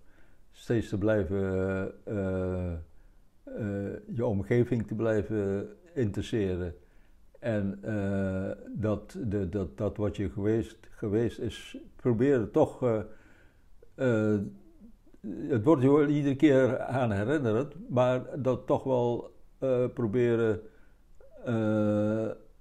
[0.66, 2.74] Steeds te blijven, uh,
[4.16, 6.76] je omgeving te blijven interesseren.
[7.40, 7.80] En
[8.68, 12.80] dat, de, dat, dat wat je geweest, geweest is, proberen toch
[15.48, 19.32] het wordt je wel iedere keer aan herinnerd, maar dat toch wel
[19.94, 20.62] proberen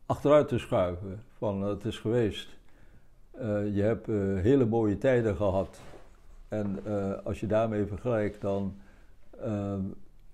[0.06, 1.22] achteruit te schuiven.
[1.36, 2.58] Van het is geweest.
[3.72, 4.06] Je hebt
[4.42, 5.80] hele mooie tijden gehad.
[6.58, 6.84] En
[7.24, 8.80] als je daarmee vergelijkt, dan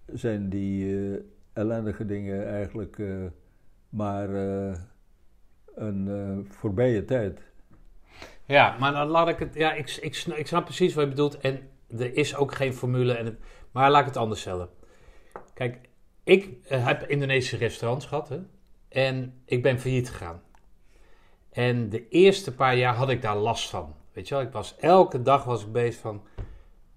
[0.06, 1.18] zijn die
[1.52, 2.98] ellendige dingen eigenlijk
[3.88, 4.28] maar
[5.74, 7.50] een voorbije tijd.
[8.50, 9.54] Ja, maar dan laat ik het.
[9.54, 11.38] Ja, ik, ik, snap precies wat je bedoelt.
[11.38, 11.68] En
[11.98, 13.12] er is ook geen formule.
[13.12, 13.38] En
[13.70, 14.68] maar laat ik het anders stellen.
[15.54, 15.78] Kijk,
[16.24, 18.28] ik eh, heb Indonesische restaurants gehad.
[18.28, 18.38] Hè,
[18.88, 20.42] en ik ben failliet gegaan.
[21.50, 23.94] En de eerste paar jaar had ik daar last van.
[24.20, 26.22] Weet je wel, ik was, elke dag was ik bezig van...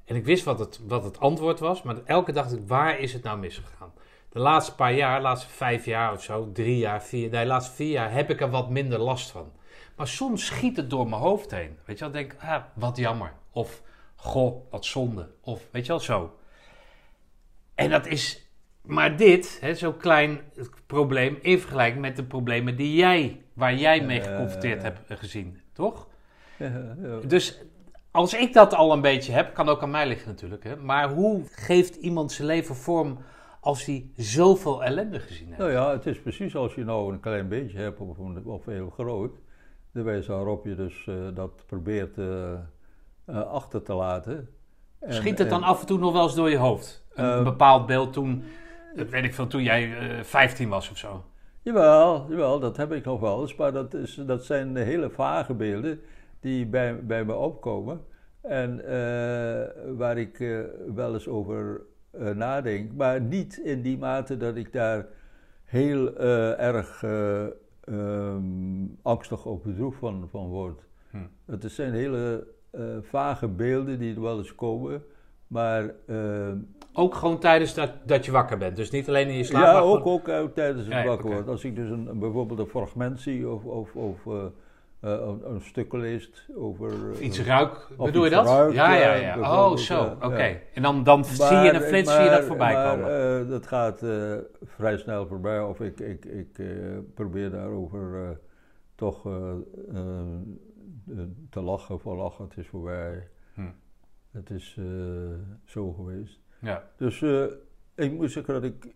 [0.06, 3.00] En ik wist wat het, wat het antwoord was, maar elke dag dacht ik, waar
[3.00, 3.94] is het nou misgegaan?
[4.30, 7.48] De laatste paar jaar, de laatste vijf jaar of zo, drie jaar, vier, nee, de
[7.48, 9.52] laatste vier jaar heb ik er wat minder last van.
[9.96, 11.78] Maar soms schiet het door mijn hoofd heen.
[11.86, 13.34] Weet je wel, denk ik, ah, wat jammer.
[13.52, 13.82] Of
[14.16, 15.30] goh, wat zonde.
[15.42, 16.36] Of weet je wel, zo.
[17.76, 18.50] En dat is,
[18.82, 20.40] maar dit, zo'n klein
[20.86, 25.62] probleem, in vergelijking met de problemen die jij, waar jij mee geconfronteerd uh, hebt gezien,
[25.74, 26.12] toch?
[27.28, 27.64] Dus
[28.14, 30.64] als ik dat al een beetje heb, kan ook aan mij liggen natuurlijk.
[30.64, 30.76] Hè?
[30.76, 33.18] Maar hoe geeft iemand zijn leven vorm
[33.60, 35.60] als hij zoveel ellende gezien heeft?
[35.60, 38.90] Nou ja, het is precies als je nou een klein beetje hebt of, of heel
[38.90, 39.38] groot.
[39.92, 42.26] De wijze waarop je dus uh, dat probeert uh,
[43.30, 44.50] uh, achter te laten.
[45.00, 47.06] En, Schiet het dan en, af en toe nog wel eens door je hoofd?
[47.14, 48.44] Een, een bepaald beeld toen,
[48.96, 49.94] weet ik veel, toen jij
[50.24, 51.24] 15 was of zo?
[51.62, 53.56] Jawel, jawel, dat heb ik nog wel eens.
[53.56, 56.02] Maar dat, is, dat zijn hele vage beelden
[56.44, 58.02] die bij, bij me opkomen.
[58.42, 58.76] En
[59.98, 60.38] waar ik
[60.96, 61.82] wel eens over
[62.36, 62.92] nadenk.
[62.94, 65.06] Maar niet in die mate dat ik daar
[65.64, 66.18] heel
[66.58, 67.04] erg
[67.90, 70.88] um, angstig of bedroefd van, van wordt.
[71.10, 71.18] Hm.
[71.46, 72.48] Het zijn hele
[73.02, 75.04] vage beelden die er wel eens komen,
[75.48, 75.94] maar...
[76.96, 79.64] Ook gewoon tijdens dat, dat je wakker bent, dus niet alleen in je slaap?
[79.64, 81.32] Ja, ook, ook tijdens het ja, wakker okay.
[81.32, 81.50] wordt.
[81.50, 84.28] Als ik dus een, bijvoorbeeld een fragment zie of, of, of
[85.04, 87.12] een, een, stuk leest over...
[87.12, 88.46] Of iets ruik, bedoel je dat?
[88.46, 89.40] Ruik, ja, ja, ja.
[89.40, 90.26] Oh, zo, oké.
[90.26, 90.64] Okay.
[90.74, 93.50] En dan, dan maar, zie je een flits maar, zie je dat voorbij maar, komen?
[93.50, 94.06] dat gaat
[94.64, 96.62] vrij snel voorbij, of ik, ik, ik
[97.14, 98.40] probeer daarover
[98.96, 99.22] toch
[101.50, 103.28] te lachen van lachen, het is voorbij.
[103.54, 103.70] Hm.
[104.34, 104.86] Het is uh,
[105.66, 106.40] zo geweest.
[106.62, 106.90] Ja.
[106.98, 107.46] Dus uh,
[107.96, 108.96] ik moet zeggen dat ik.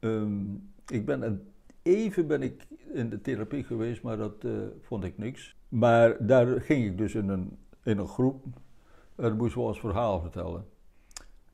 [0.00, 1.53] Um, ik ben een,
[1.84, 5.56] even ben ik in de therapie geweest, maar dat uh, vond ik niks.
[5.68, 8.44] Maar daar ging ik dus in een, in een groep
[9.16, 10.66] en moest wel eens verhaal vertellen.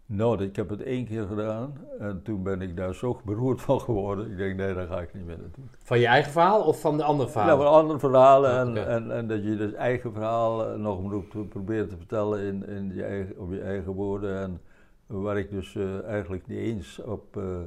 [0.06, 3.80] Nou, ik heb het één keer gedaan en toen ben ik daar zo beroerd van
[3.80, 4.30] geworden.
[4.30, 5.64] Ik denk, nee, daar ga ik niet meer naartoe.
[5.78, 7.58] Van je eigen verhaal of van de andere verhalen?
[7.58, 8.58] Ja, van andere verhalen.
[8.58, 8.84] En, okay.
[8.84, 13.04] en, en, dat je het eigen verhaal nog moet proberen te vertellen in, in je
[13.04, 14.36] eigen, op je eigen woorden.
[14.40, 14.60] En
[15.06, 17.60] waar ik dus uh, eigenlijk niet eens op, uh,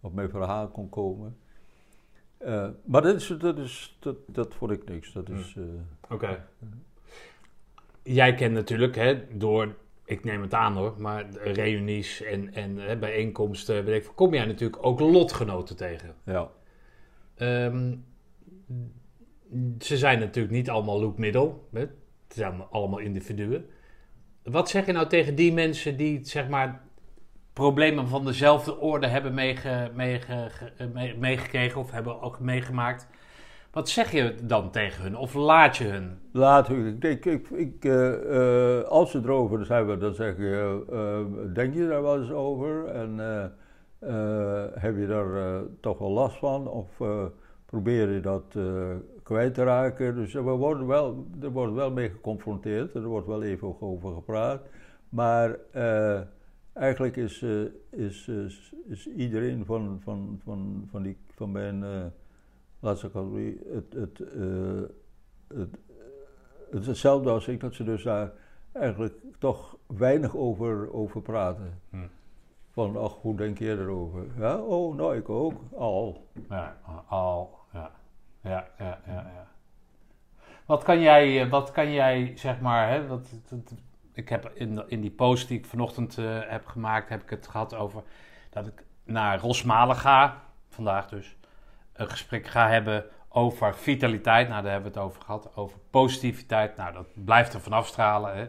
[0.00, 1.36] op mijn verhaal kon komen.
[2.44, 5.12] Uh, maar dat, is, dat, is, dat, dat vond ik niks.
[5.12, 5.56] Dat is...
[6.04, 6.14] Oké.
[6.14, 6.42] Okay.
[8.02, 9.74] Jij kent natuurlijk hè, door
[10.06, 14.44] ik neem het aan hoor, maar reunies en, en hè, bijeenkomsten, weet ik, kom jij
[14.44, 16.14] natuurlijk ook lotgenoten tegen.
[16.24, 16.50] Ja.
[17.38, 18.04] Um,
[19.78, 21.80] ze zijn natuurlijk niet allemaal loopmiddel, hè?
[21.80, 21.92] het
[22.28, 23.66] zijn allemaal individuen.
[24.42, 26.85] Wat zeg je nou tegen die mensen die zeg maar
[27.56, 33.08] problemen van dezelfde orde hebben meege, mee, meegekregen of hebben ook meegemaakt?
[33.70, 35.16] Wat zeg je dan tegen hun?
[35.16, 36.18] Of laat je hun?
[36.32, 41.88] Laat ik, ik, ik, uh, uh, als ze erover hebben, dan zeg je, denk je
[41.88, 42.86] daar wel eens over?
[42.86, 43.18] En
[44.74, 46.68] heb je daar toch wel last van?
[46.68, 46.88] Of
[47.66, 48.58] probeer je dat
[49.22, 50.14] kwijt te raken?
[50.14, 54.62] Dus we worden wel, er wordt wel mee geconfronteerd, er wordt wel even over gepraat.
[55.08, 55.56] Maar
[56.76, 57.42] eigenlijk is,
[57.90, 61.84] is, is, is, iedereen van, van, van, van, die, van mijn
[62.80, 64.82] laatste categorie het, het, uh,
[65.48, 65.78] het,
[66.70, 68.32] het, hetzelfde als ik, dat ze dus daar
[68.72, 71.80] eigenlijk toch weinig over, over praten.
[71.90, 71.96] Hm.
[72.70, 74.24] Van, ach, hoe denk je erover?
[74.38, 76.26] Ja, oh, nou, ik ook, al.
[76.48, 77.90] Ja, al, ja.
[78.40, 79.46] Ja, ja, ja, ja.
[80.66, 83.32] Wat kan jij, eh, wat kan jij zeg maar, hè, wat,
[84.16, 87.48] ik heb in, in die post die ik vanochtend uh, heb gemaakt, heb ik het
[87.48, 88.02] gehad over
[88.50, 91.36] dat ik naar Rosmalen ga, vandaag dus
[91.92, 94.48] een gesprek ga hebben over vitaliteit.
[94.48, 95.56] Nou, daar hebben we het over gehad.
[95.56, 96.76] Over positiviteit.
[96.76, 98.36] Nou, dat blijft er vanaf stralen.
[98.36, 98.48] Hè?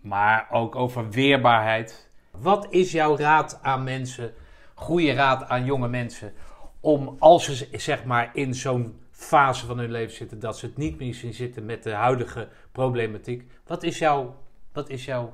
[0.00, 2.10] Maar ook over weerbaarheid.
[2.30, 4.32] Wat is jouw raad aan mensen,
[4.74, 6.32] goede raad aan jonge mensen,
[6.80, 10.76] om als ze zeg maar in zo'n fase van hun leven zitten, dat ze het
[10.76, 13.50] niet meer zien zitten met de huidige problematiek.
[13.66, 14.36] Wat is jouw,
[14.76, 15.32] wat is jouw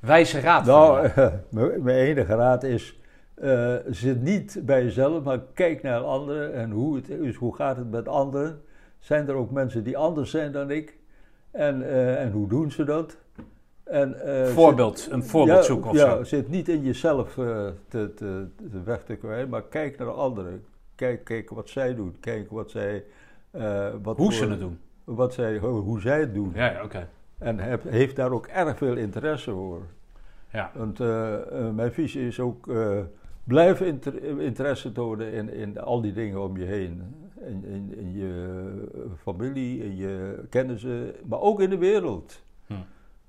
[0.00, 0.64] wijze raad?
[0.66, 1.08] Nou,
[1.82, 2.98] mijn enige raad is
[3.42, 7.76] uh, zit niet bij jezelf, maar kijk naar anderen en hoe, het is, hoe gaat
[7.76, 8.62] het met anderen.
[8.98, 10.98] Zijn er ook mensen die anders zijn dan ik?
[11.50, 13.16] En, uh, en hoe doen ze dat?
[13.84, 16.24] En, uh, voorbeeld, zit, een voorbeeld ja, zoeken of ja, zo.
[16.24, 20.64] zit niet in jezelf te, te, te, weg te kwijt, maar kijk naar anderen.
[20.94, 22.16] Kijk, kijk wat zij doen.
[22.20, 23.04] Kijk wat zij...
[24.02, 24.78] wat hoe ze het doen.
[25.04, 26.52] Wat zij, hoe zij het doen.
[26.54, 27.08] Ja, ja oké.
[27.44, 29.82] En heb, heeft daar ook erg veel interesse voor.
[30.52, 30.70] Ja.
[30.74, 30.98] Want
[31.74, 32.66] mijn visie is ook
[33.44, 33.80] Blijf
[34.38, 37.02] interesse tonen in, in al die dingen om je heen.
[37.40, 42.42] In, in, in je familie, in je kennissen, maar ook in de wereld.
[42.66, 42.74] Hm.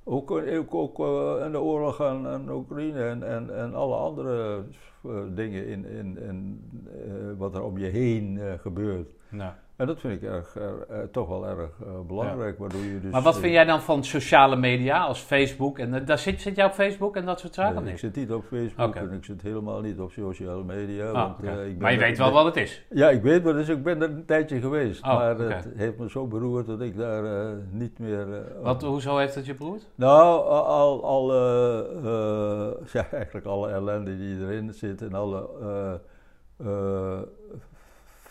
[0.03, 4.63] Ook, ook, ook uh, in de oorlog aan, aan Oekraïne en, en, en alle andere
[5.05, 6.61] uh, dingen in, in, in
[7.07, 9.09] uh, wat er om je heen gebeurt.
[9.29, 9.51] Nou.
[9.75, 12.57] En dat vind ik erg, uh, toch wel erg uh, belangrijk.
[12.57, 15.79] Waardoor je dus, maar wat vind jij dan van sociale media als Facebook?
[15.79, 17.83] En daar zit, zit jij op Facebook en dat soort zaken?
[17.83, 19.03] Nee, ik zit niet op Facebook okay.
[19.03, 21.07] en ik zit helemaal niet op sociale media.
[21.07, 21.69] Oh, want, okay.
[21.69, 22.85] ik maar je weet wel wat het is?
[22.89, 23.75] Ja, ik weet wat het is.
[23.75, 25.03] Ik ben er een tijdje geweest.
[25.03, 25.47] Oh, maar okay.
[25.47, 28.27] het heeft me zo beroerd dat ik daar niet meer...
[28.61, 29.87] wat, hoezo heeft het je beroerd?
[29.95, 31.33] Nou, al, al
[32.93, 35.49] ja, eigenlijk alle ellende die erin zit en alle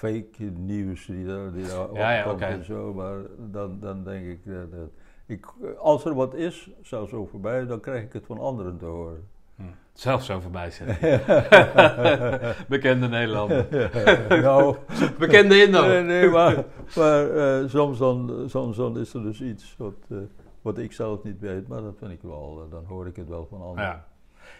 [0.05, 2.95] fake nieuws die daar, die daar ja, opkomt en zo.
[2.95, 4.91] Maar dan, dan denk ik, dat, dat
[5.27, 5.47] ik,
[5.79, 9.29] als er wat is, zelfs zo voorbij, dan krijg ik het van anderen te horen.
[9.57, 9.63] Hm.
[9.93, 11.21] Zelfs zo voorbij zeggen.
[12.69, 13.67] Bekende Nederlander.
[14.43, 14.77] nou,
[15.19, 15.87] Bekende Indo.
[15.87, 16.65] Nee, nee maar,
[16.97, 20.19] maar uh, soms, dan, soms dan is er dus iets wat, uh,
[20.63, 23.29] wat ik zelf niet weet, maar dat vind ik wel, uh, dan hoor ik het
[23.29, 23.85] wel van anderen.
[23.85, 24.07] Ja.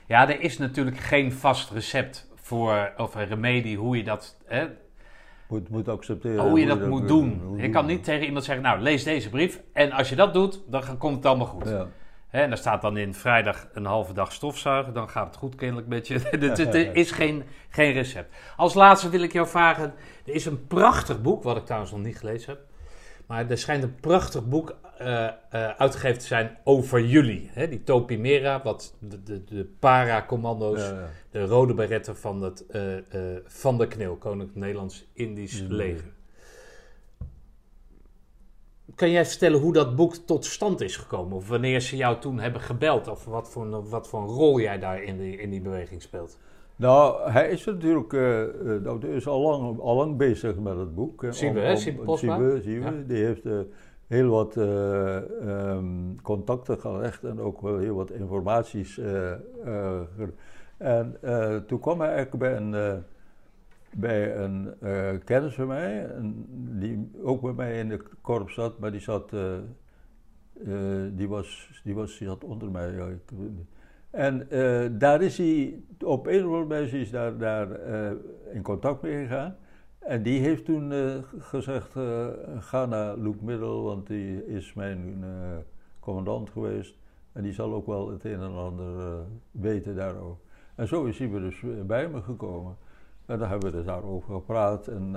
[0.07, 4.37] ja, er is natuurlijk geen vast recept voor, of een remedie hoe je dat...
[4.45, 4.67] Hè,
[5.49, 6.49] moet, moet accepteren.
[6.49, 7.55] Hoe je dat, moet doen.
[7.57, 10.63] je kan niet tegen iemand zeggen, nou lees deze brief en als je dat doet,
[10.67, 11.69] dan komt het allemaal goed.
[11.69, 11.87] Ja.
[12.31, 15.87] En daar staat dan in vrijdag een halve dag stofzuigen, dan gaat het goed kennelijk
[15.87, 16.19] met je.
[16.73, 18.35] er is geen, geen recept.
[18.57, 19.95] Als laatste wil ik jou vragen,
[20.27, 22.61] er is een prachtig boek, wat ik trouwens nog niet gelezen heb.
[23.27, 25.31] Maar er schijnt een prachtig boek uh, uh,
[25.69, 27.51] uitgegeven te zijn over jullie.
[27.53, 27.69] Hè?
[27.69, 31.09] Die Topimera, wat de, de, de para-commando's, ja, ja.
[31.31, 35.73] de rode beretten van, het, uh, van de KNIL, Koninklijk Nederlands-Indisch mm.
[35.73, 36.13] Leger.
[38.95, 41.37] Kan jij vertellen hoe dat boek tot stand is gekomen?
[41.37, 43.09] Of wanneer ze jou toen hebben gebeld?
[43.09, 46.39] Of wat voor, wat voor een rol jij daar in die, in die beweging speelt?
[46.77, 51.25] Nou, hij is natuurlijk uh, is al lang, al lang bezig met het boek.
[51.31, 51.77] Siebe, hè?
[51.77, 53.61] Siebe Siebe, die heeft uh,
[54.07, 55.17] heel wat uh,
[55.47, 59.01] um, contacten gelegd en ook wel heel wat informaties.
[60.77, 61.19] en
[61.67, 63.05] toen kwam hij eigenlijk bij een,
[63.97, 64.75] bij een
[65.25, 66.47] kennis van mij, en
[66.79, 69.31] die ook bij mij in de korps zat, maar die zat,
[71.13, 72.93] die was, die was, die zat onder mij.
[72.93, 73.21] Ja, ik,
[74.15, 78.11] en uh, daar is hij op een of andere wijze is daar, daar uh,
[78.53, 79.57] in contact mee gegaan.
[79.99, 81.97] En die heeft toen uh, gezegd,
[82.59, 85.25] ga naar Luke Middel, want die is mijn
[86.01, 86.99] commandant geweest.
[87.33, 89.19] En die zal ook wel het een en ander
[89.51, 90.37] weten daarover.
[90.75, 92.77] En zo is hij dus bij me gekomen.
[93.27, 94.89] En daar hebben we dus daarover gepraat.
[94.89, 95.17] En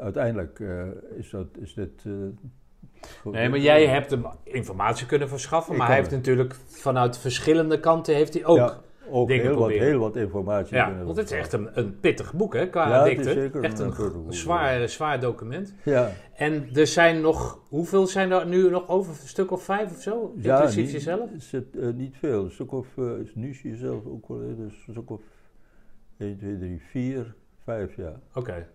[0.00, 0.58] uiteindelijk
[1.16, 2.06] is, dat, is dit
[3.24, 8.14] Nee, maar jij hebt hem informatie kunnen verschaffen, maar hij heeft natuurlijk vanuit verschillende kanten
[8.14, 11.38] heeft hij ook ook dingen heel wat, heel wat informatie Ja, kunnen want het is
[11.38, 13.40] echt een, een pittig boek, hè, qua Ja, het is dikte.
[13.40, 15.74] zeker Echt een een boek, zwaar, zwaar document.
[15.82, 19.10] Ja, En er zijn nog, hoeveel zijn er nu nog over?
[19.22, 20.32] Een stuk of vijf of zo?
[20.36, 21.30] ja Inclusief niet, jezelf?
[21.38, 22.44] Zit, eh, niet veel.
[22.44, 25.20] Een stuk of, uh, is nu jezelf ook wel, dus een stuk of
[26.18, 27.34] 1, 2, 3, 4,
[27.64, 28.20] 5 jaar.
[28.34, 28.66] Oké.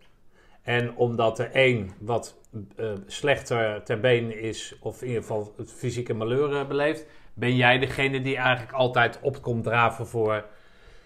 [0.62, 2.39] En omdat er één wat
[2.76, 7.56] eh, slechter ter been is, of in ieder geval het fysieke malheur eh, beleeft, ben
[7.56, 10.44] jij degene die eigenlijk altijd op komt draven voor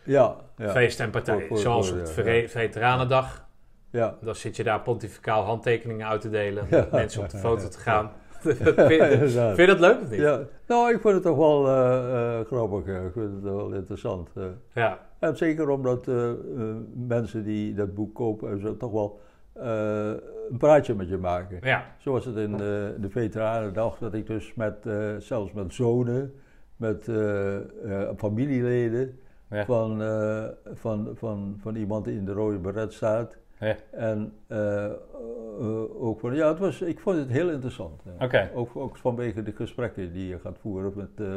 [0.04, 1.12] Ja, ja, feest en.
[1.12, 2.48] Voor- voor- Zoals op ja.
[2.48, 3.46] Veteranendag.
[3.90, 4.18] ja.
[4.22, 7.80] Dan zit je daar pontificaal handtekeningen uit te delen, met mensen op de foto te
[7.80, 8.12] gaan.
[8.44, 10.20] vind, je, vind je dat leuk of niet?
[10.20, 12.86] Ja, nou, ik vind het toch wel eh, grappig.
[12.86, 14.30] Ik vind het wel interessant.
[14.74, 15.00] Ja.
[15.20, 16.08] En zeker omdat
[16.94, 19.20] mensen die dat boek kopen, toch wel
[19.54, 21.58] een praatje met je maken.
[21.62, 21.86] ja.
[21.98, 26.34] Zoals het in de, de Veteranendag, dat ik dus met, eh, zelfs met zonen,
[26.78, 29.66] met eh, eh, familieleden Ja.
[29.66, 30.44] van, eh,
[30.74, 33.38] van, van, van iemand die in de rode beret staat.
[33.60, 33.76] Ja.
[33.92, 34.92] En eh, eh,
[36.04, 38.02] ook van, ja, het was, ik vond het heel interessant.
[38.30, 38.50] ja.
[38.54, 41.36] Ook, ook vanwege de gesprekken die je gaat voeren met eh,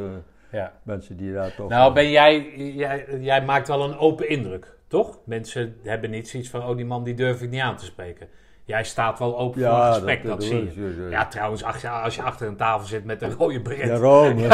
[0.51, 0.73] Ja.
[0.83, 1.69] mensen die daar toch...
[1.69, 5.19] Nou, ben jij, jij, jij maakt wel een open indruk, toch?
[5.25, 8.27] Mensen hebben niet zoiets van, oh, die man die durf ik niet aan te spreken.
[8.65, 11.07] Jij staat wel open voor een gesprek, dat, zie je.
[11.09, 14.37] Ja, trouwens, als je, achter een tafel zit met een rode bret, Daarom.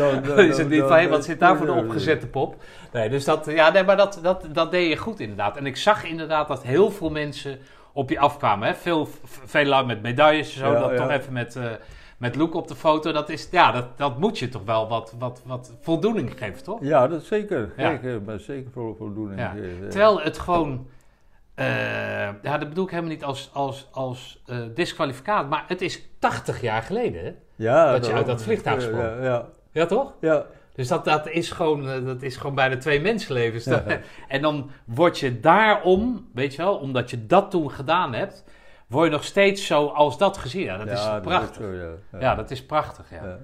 [0.00, 2.62] dan, dan is het niet van, hé, wat zit daar voor een opgezette pop?
[2.92, 5.56] Nee, dus dat, ja, nee, maar dat, dat, dat deed je goed inderdaad.
[5.56, 7.58] En ik zag inderdaad dat heel veel mensen
[7.92, 8.68] op je afkwamen.
[8.68, 8.74] Hè?
[8.74, 10.96] Veel, veel met medailles en zo, Ja, dat ja.
[10.96, 11.64] toch even met, eh
[12.20, 13.12] met Loek op de foto.
[13.12, 16.78] Dat, is, ja, dat, dat moet je toch wel wat, wat, wat voldoening geven, toch?
[16.82, 17.72] Ja, dat zeker.
[17.76, 17.90] Ja.
[17.90, 19.40] Zeker, maar zeker voor voldoening.
[19.40, 19.50] Ja.
[19.50, 19.88] geven, ja.
[19.88, 20.86] Terwijl het gewoon.
[21.54, 21.66] eh,
[22.42, 25.48] ja, dat bedoel ik helemaal niet als, als, als eh, disqualificaat.
[25.48, 27.32] Maar het is 80 jaar geleden, hè?
[27.56, 29.02] ja, dat je uit dat vliegtuig sprong.
[29.02, 30.12] Ja, ja, Ja, toch?
[30.20, 30.46] ja.
[30.74, 33.64] Dus dat, dat, is gewoon, eh, dat is gewoon bijna twee mensenlevens.
[33.64, 33.84] Ja.
[34.28, 38.44] En dan word je daarom, weet je wel, omdat je dat toen gedaan hebt,
[38.90, 40.62] word je nog steeds zo als dat gezien.
[40.62, 41.54] Ja, dat Ja, is prachtig.
[41.64, 41.90] zo, ja.
[42.12, 42.18] Ja.
[42.20, 43.38] Ja, dat is prachtig, ja.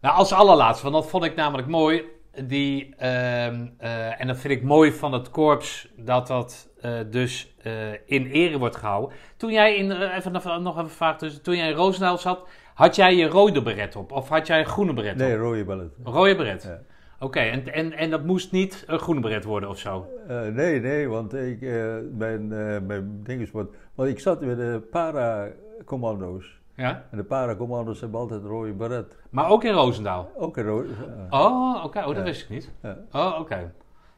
[0.00, 2.02] Nou, als allerlaatste, want dat vond ik namelijk mooi.
[2.44, 7.54] Die, ehm, eh, en dat vind ik mooi van het korps, dat dat eh, dus
[7.62, 9.16] eh, in ere wordt gehouden.
[9.36, 13.14] Toen jij in, even, nog- even vraag tussen, toen jij in Roosendaal zat, had jij
[13.16, 14.12] je rode beret op?
[14.12, 15.40] Of had jij een groene beret Nee, op?
[15.40, 15.92] rode ballet.
[16.04, 16.62] Een rode beret?
[16.62, 16.78] Ja.
[17.20, 20.06] Oké, en, en, en dat moest niet een groene beret worden of zo?
[20.28, 23.66] Eh, nee, nee, want ik, eh, mijn, eh, mijn ding is wat.
[23.94, 26.60] Want ik zat bij de para-commando's.
[26.74, 27.04] Ja?
[27.10, 29.16] En de para-commando's hebben altijd een rode beret.
[29.30, 30.30] Maar ook in Roosendaal?
[30.34, 30.88] Ook rode.
[31.30, 32.22] eh, Oh, oké, oh, dat Ja.
[32.22, 32.72] wist ik niet.
[32.82, 32.96] Ja.
[33.12, 33.72] Oh, oké.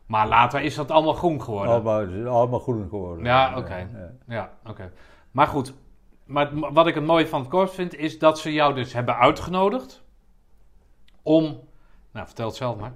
[0.07, 1.73] Maar later is dat allemaal groen geworden?
[1.73, 3.25] allemaal, allemaal groen geworden.
[3.25, 3.89] Ja, oké.
[4.29, 4.51] ja.
[4.69, 4.91] Oké.
[5.31, 5.75] Maar goed,
[6.25, 9.17] maar wat ik het mooie van het korps vind, is dat ze jou dus hebben
[9.17, 10.05] uitgenodigd
[11.23, 11.67] om...
[12.19, 12.93] Nou, vertel het zelf maar.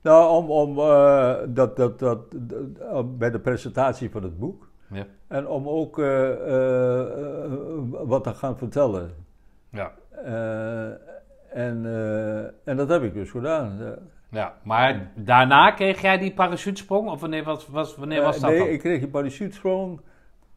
[0.00, 4.68] Nou, om, om eh, dat, dat, dat, dat- om bij de presentatie van het boek.
[4.90, 5.06] Ja.
[5.28, 7.12] En om ook eh, eh,
[7.90, 9.14] wat te gaan vertellen.
[9.68, 9.92] Ja.
[11.50, 11.86] En,
[12.64, 13.96] en dat heb ik dus gedaan.
[14.28, 14.54] ja.
[14.62, 17.08] Maar daarna kreeg jij die parachutesprong?
[17.08, 18.68] Of wanneer was, was, wanneer was dat nee, dan?
[18.68, 20.00] ik kreeg een parachutesprong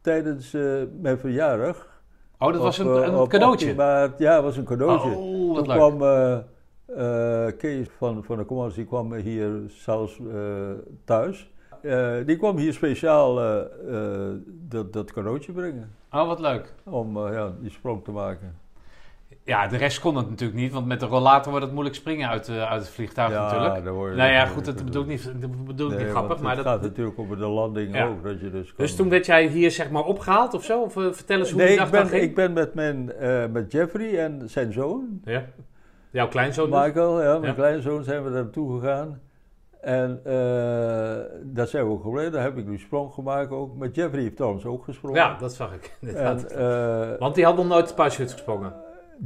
[0.00, 0.52] tijdens
[1.00, 2.02] mijn verjaardag.
[2.38, 3.66] Oh, dat was een, een op cadeautje?
[3.66, 4.18] 18 maart.
[4.18, 5.10] ja, het was een cadeautje.
[5.10, 5.76] Oh, wat Toen leuk.
[5.76, 5.98] kwam
[6.96, 10.34] eh, Kees van, van de commandos, die kwam hier zelfs eh,
[11.04, 11.50] thuis.
[11.82, 13.34] Eh, die kwam hier speciaal
[14.68, 15.90] dat, dat cadeautje brengen.
[16.12, 16.74] Oh, wat leuk.
[16.84, 18.54] Om ja, die sprong te maken.
[19.44, 22.28] Ja, de rest kon het natuurlijk niet, want met de rollator wordt het moeilijk springen
[22.28, 23.84] uit, uit het vliegtuig natuurlijk.
[23.84, 26.40] daar word je- Nou ja, goed, dat bedoel ik niet, dat bedoel Nee, niet grappig,
[26.40, 26.72] maar het dat...
[26.72, 28.06] gaat natuurlijk over de landing Ja.
[28.06, 28.22] ook.
[28.22, 30.80] Dat je dus, Dus toen werd jij hier zeg maar opgehaald of zo?
[30.82, 32.22] Of vertel eens hoe nee, die ik dag ben, ging?
[32.22, 33.12] ik ben met, mijn,
[33.52, 35.44] met Jeffrey en zijn zoon, Ja.
[36.10, 36.80] Jouw kleinzoon dus?
[36.80, 37.52] Michael, ja, mijn Ja.
[37.52, 39.20] kleinzoon, zijn we daar naartoe gegaan.
[39.80, 42.32] En eh dat zijn we ook gebleven.
[42.32, 43.76] Daar heb ik die sprong gemaakt ook.
[43.76, 45.16] Met Jeffrey heeft trouwens ook gesprongen.
[45.18, 45.96] Ja, dat zag ik.
[46.14, 48.72] En, eh, Want die had nog nooit parachute gesprongen.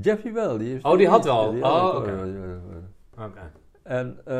[0.00, 0.58] Jeffrey wel.
[0.58, 1.50] Die heeft Oh, die had wel.
[1.52, 2.12] die Oh, oké.
[3.82, 4.36] En, eh,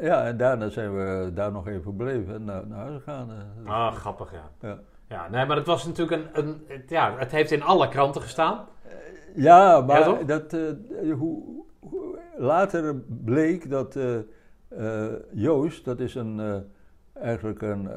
[0.00, 3.28] ja, en daarna zijn we daar nog even gebleven en naar, naar huis gegaan.
[3.66, 4.68] Ah, grappig, ja.
[4.68, 4.78] Ja.
[5.08, 8.22] Ja, nee, maar het was natuurlijk een, een het, ja, het heeft in alle kranten
[8.22, 8.58] gestaan.
[9.34, 11.42] Ja, maar Ja, dat, eh, hoe,
[11.80, 14.16] hoe- later bleek dat eh,
[14.68, 16.62] eh, Joost, dat is een,
[17.12, 17.88] eigenlijk een,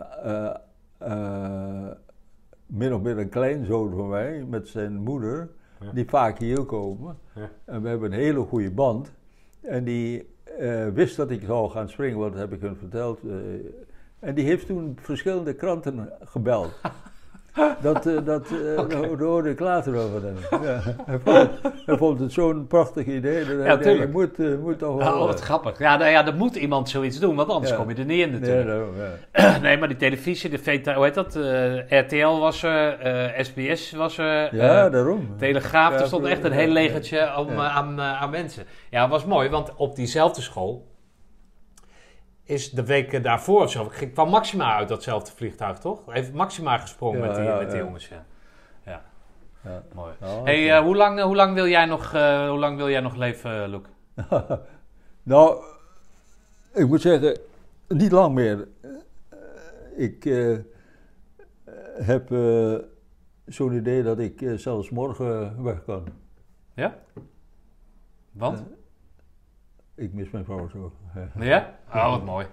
[2.65, 5.91] min of meer een kleinzoon van mij, met zijn moeder, Ja.
[5.91, 7.17] die vaak hier komen.
[7.35, 7.49] Ja.
[7.65, 9.11] En we hebben een hele goede band.
[9.61, 10.33] En die
[10.93, 13.19] wist dat ik zou gaan springen, want dat heb ik hun verteld.
[14.19, 16.79] en die heeft toen verschillende kranten gebeld.
[17.81, 20.61] Dat, eh, dat, eh, hoorde ik later over hem.
[20.63, 20.81] Ja.
[21.05, 21.49] Hij, vond,
[21.85, 23.45] hij vond het zo'n prachtig idee.
[23.45, 25.13] Dat Ja, je moet, eh, moet toch wel...
[25.13, 25.79] Oh, wat grappig.
[25.79, 27.77] Ja, nou ja, er moet iemand zoiets doen, want anders Ja.
[27.77, 28.67] kom je er niet in nee, natuurlijk.
[28.67, 28.93] daarom,
[29.33, 29.57] ja.
[29.67, 31.35] Nee, maar die televisie, de VT, hoe heet dat?
[31.89, 32.97] RTL was er,
[33.37, 34.55] SBS was er.
[34.55, 35.29] ja, daarom.
[35.37, 38.63] Telegraaf, er stond echt een heel legertje om, aan, aan mensen.
[38.89, 40.85] Ja, het was mooi, want op diezelfde school
[42.45, 46.01] is de week daarvoor of zo, ging- kwam Maxima uit datzelfde vliegtuig, toch?
[46.13, 47.83] Heeft Maxima gesprongen Ja, met die, ja, met die ja.
[47.83, 48.25] jongens, ja.
[48.85, 50.13] Ja, mooi.
[50.43, 53.15] Hey, eh, hoe, lang, hoe, lang wil jij nog, eh, hoe lang wil jij nog
[53.15, 53.81] leven, eh, Luc?
[55.23, 55.63] nou,
[56.73, 57.37] ik moet zeggen,
[57.87, 58.67] niet lang meer.
[58.81, 58.89] Eh,
[60.03, 60.57] Ik eh,
[62.05, 62.75] heb eh,
[63.45, 66.07] zo'n idee dat ik eh, zelfs morgen weg kan.
[66.73, 66.95] Ja?
[68.31, 68.63] Want?
[69.95, 70.91] Ik mis mijn vrouw zo.
[71.39, 71.75] Ja.
[71.95, 72.45] Oh, wat mooi.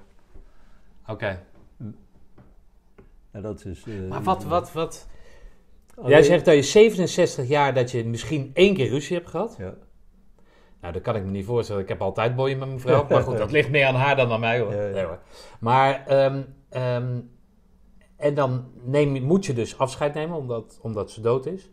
[1.06, 1.42] Oké.
[3.30, 5.06] En dat is, eh, Maar wat, wat, wat...
[5.96, 9.54] alleen- Jij zegt dat je 67 jaar dat je misschien één keer ruzie hebt gehad.
[9.58, 9.74] Ja.
[10.80, 11.82] Nou, dat kan ik me niet voorstellen.
[11.82, 13.06] Ik heb altijd boeien met mijn vrouw.
[13.08, 14.74] Maar goed, dat ligt meer aan haar dan aan mij hoor.
[14.74, 14.92] Ja, ja.
[14.92, 15.18] Nee, hoor.
[15.60, 17.20] Maar, ehm, ehm,
[18.16, 21.70] en dan neem, je- moet je dus afscheid nemen omdat, omdat ze dood is.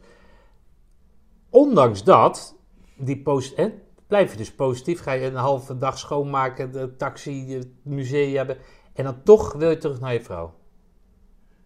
[1.49, 2.55] Ondanks dat,
[2.97, 3.69] die post, hè,
[4.09, 4.99] blijf je dus positief.
[5.01, 8.57] Ga je een halve dag schoonmaken, de taxi, het museum hebben.
[8.93, 10.53] En dan toch wil je terug naar je vrouw.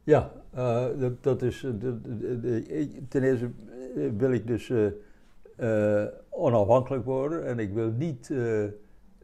[0.03, 1.63] Ja, eh, dat, dat is.
[1.63, 3.51] eh, ik- ten eerste
[3.95, 4.85] eh, wil ik dus eh,
[6.03, 8.63] eh, onafhankelijk worden en ik wil niet eh,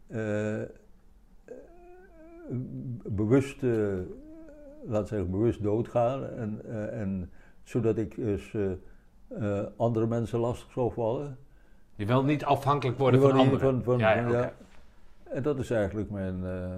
[0.08, 0.68] eh,
[3.06, 3.98] bewust, eh,
[4.86, 6.26] laat zeggen, bewust doodgaan.
[6.26, 7.30] En, eh, en,
[7.64, 8.72] zodat ik dus eh,
[9.28, 11.38] eh, andere mensen lastig zou vallen.
[12.00, 13.60] Je wil niet afhankelijk worden van anderen.
[13.60, 14.28] van- van- ja, ja, ja.
[14.28, 14.52] oké.
[15.24, 16.70] En dat is eigenlijk mijn, eh,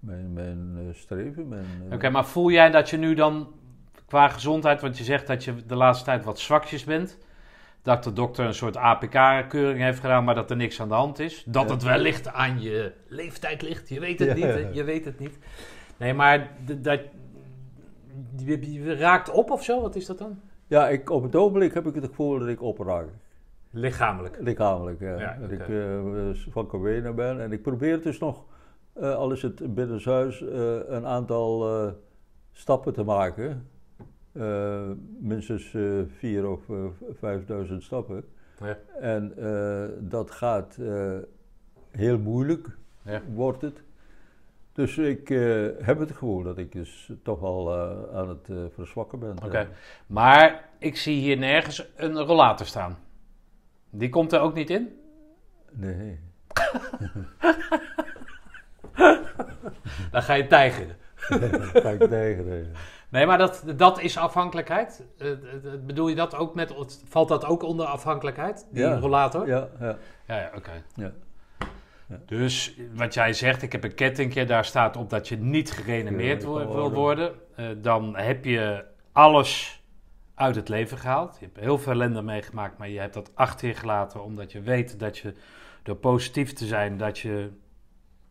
[0.00, 1.48] mijn, mijn eh, streven.
[1.48, 3.52] Mijn, eh, Oké, maar voel jij dat je nu dan
[4.06, 7.18] qua gezondheid, want je zegt dat je de laatste tijd wat zwakjes bent,
[7.82, 11.18] dat de dokter een soort APK-keuring heeft gedaan, maar dat er niks aan de hand
[11.18, 11.74] is, dat Ja.
[11.74, 14.68] het wellicht aan je leeftijd ligt, je weet het niet, hè?
[14.72, 15.38] je weet het niet.
[15.96, 17.00] Nee, maar dat
[18.36, 20.40] je, je raakt op of zo, wat is dat dan?
[20.68, 23.06] Ja, ik, op het ogenblik heb ik het gevoel dat ik opraak.
[23.70, 24.36] Lichamelijk.
[24.40, 25.18] Lichamelijk, ja.
[25.18, 27.40] Ja, dat ik eh, van Cowena ben.
[27.40, 28.44] En ik probeer dus nog,
[28.92, 31.66] eh, al is het binnenshuis, eh een aantal
[32.52, 33.68] stappen te maken.
[35.20, 36.60] Minstens vier of
[37.18, 38.24] vijfduizend stappen.
[38.64, 38.78] Ja.
[39.00, 39.32] En
[40.00, 40.78] dat gaat
[41.90, 43.22] heel moeilijk, Ja.
[43.34, 43.82] wordt het.
[44.78, 48.56] Dus ik eh, heb het gevoel dat ik dus toch al eh, aan het eh,
[48.74, 49.36] verzwakken ben.
[49.44, 49.68] Oké.
[50.06, 52.98] Maar ik zie hier nergens een rollator staan.
[53.90, 54.98] Die komt er ook niet in?
[55.70, 56.20] Nee.
[60.10, 60.96] Dan ga je tijgeren.
[61.82, 62.72] Ga ik tegen.
[63.08, 63.26] nee.
[63.26, 65.04] Maar dat, dat is afhankelijkheid.
[65.86, 66.74] Bedoel je dat ook met.
[67.04, 68.66] Valt dat ook onder afhankelijkheid?
[68.70, 68.98] Die Ja.
[68.98, 69.46] rollator?
[69.46, 69.98] Ja, ja.
[70.26, 70.82] ja, ja, oké.
[70.94, 71.12] Ja.
[72.26, 75.70] Dus wat jij zegt, ik heb een kettingje, daar staat op dat je niet
[76.46, 76.98] Ja, kan wil worden.
[76.98, 77.34] worden.
[77.56, 79.82] Eh, dan heb je alles
[80.34, 81.36] uit het leven gehaald.
[81.40, 84.60] Je hebt heel veel ellende meegemaakt, maar je hebt dat achter je gelaten omdat je
[84.60, 85.34] weet dat je
[85.82, 87.50] door positief te zijn, dat je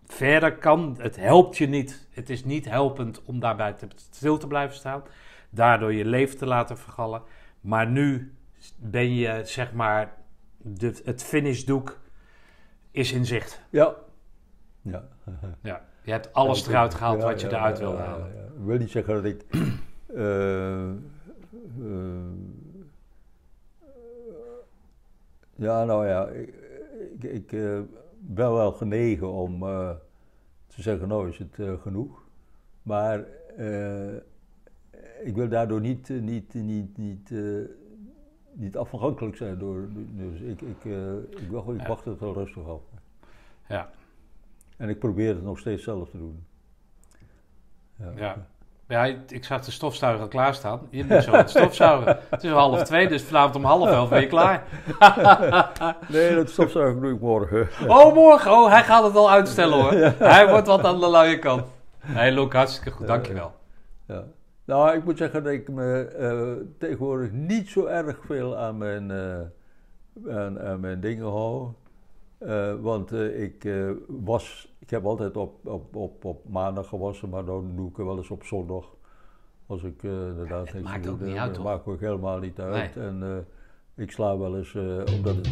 [0.06, 0.96] verder kan.
[1.00, 2.08] Het helpt je niet.
[2.12, 5.04] Het is niet helpend om daarbij te, stil te blijven staan.
[5.50, 7.22] Daardoor je leven te laten vergallen.
[7.62, 8.34] Maar nu
[8.78, 10.14] ben je, zeg maar,
[10.58, 12.00] de, het finishdoek
[12.92, 13.62] is in zicht.
[13.70, 13.96] Ja.
[14.82, 15.08] Ja.
[15.62, 18.04] Ja, je hebt alles Ja, eruit gehaald ja, wat je ja, eruit ja, wilde ja,
[18.06, 18.34] halen.
[18.36, 18.42] ja.
[18.42, 19.46] Ik wil niet zeggen dat ik.
[20.16, 20.96] eh, eh,
[25.56, 26.54] ja, nou ja, ik,
[27.12, 27.80] ik, ik, eh,
[28.20, 29.90] ben wel genegen om eh,
[30.68, 32.26] te zeggen: Nou is het eh, genoeg.
[32.84, 33.26] Maar
[33.58, 34.14] eh,
[35.24, 37.40] ik wil daardoor niet, niet, niet, niet, eh,
[38.60, 39.58] niet afhankelijk zijn.
[39.60, 41.88] Door, dus ik, ik, eh, ik, wacht, ik Ja.
[41.88, 42.80] wacht het wel rustig af.
[43.68, 43.90] Ja,
[44.78, 46.46] En ik probeer het nog steeds zelf te doen.
[48.16, 48.36] ja.
[48.90, 50.80] Ja, ik zag de stofzuiger al klaarstaan.
[50.90, 52.20] Je moet zo het stofzuigen.
[52.30, 54.64] Het is al half twee, dus vanavond om half elf ben je klaar.
[56.10, 57.68] Nee, dat stofzuigen doe ik morgen.
[57.88, 58.52] Oh, morgen.
[58.52, 59.92] Oh, hij gaat het al uitstellen hoor.
[60.34, 61.64] Hij wordt wat aan de lange kant.
[62.06, 63.08] Nee, Luc, hartstikke goed.
[63.08, 63.54] Dankjewel.
[64.06, 64.24] Ja.
[64.68, 69.12] Nou, ik moet zeggen dat ik me eh, tegenwoordig niet zo erg veel aan mijn,
[69.12, 69.42] eh,
[70.36, 71.72] aan, aan mijn dingen hou.
[72.38, 73.70] Eh, want ik
[74.08, 78.06] was, ik heb altijd op, op, op, op maandag gewassen, maar dan doe ik er
[78.06, 78.86] wel eens op zondag.
[79.66, 82.96] Als ik inderdaad het maakt ook niet uit, Dat maakt ook helemaal niet uit.
[82.96, 83.06] Nee.
[83.06, 83.46] En,
[83.96, 84.76] ik sla wel eens,
[85.16, 85.50] omdat het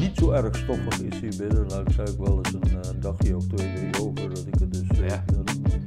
[0.00, 3.46] niet zo erg stoffig is hier binnen, dan sla ik wel eens een dagje of
[3.46, 4.28] twee, drie over.
[4.28, 5.24] Dat ik het dus, Ja.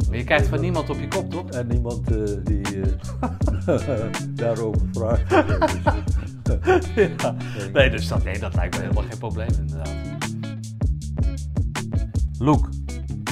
[0.08, 1.50] Maar je krijgt van niemand op je kop, toch?
[1.50, 4.10] En niemand eh, die eh,
[4.42, 5.24] daarover vraagt.
[6.96, 7.36] Ja.
[7.74, 9.96] Nee, dus dat, nee, dat lijkt me helemaal geen probleem inderdaad.
[12.40, 12.70] Loek,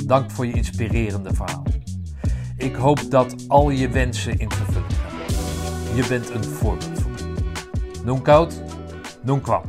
[0.06, 1.64] dank voor je inspirerende verhaal.
[2.58, 5.96] Ik hoop dat al je wensen in vervulling gaan.
[5.96, 8.04] Je bent een voorbeeld voor me.
[8.04, 8.62] Noem koud,
[9.24, 9.64] noem kwam.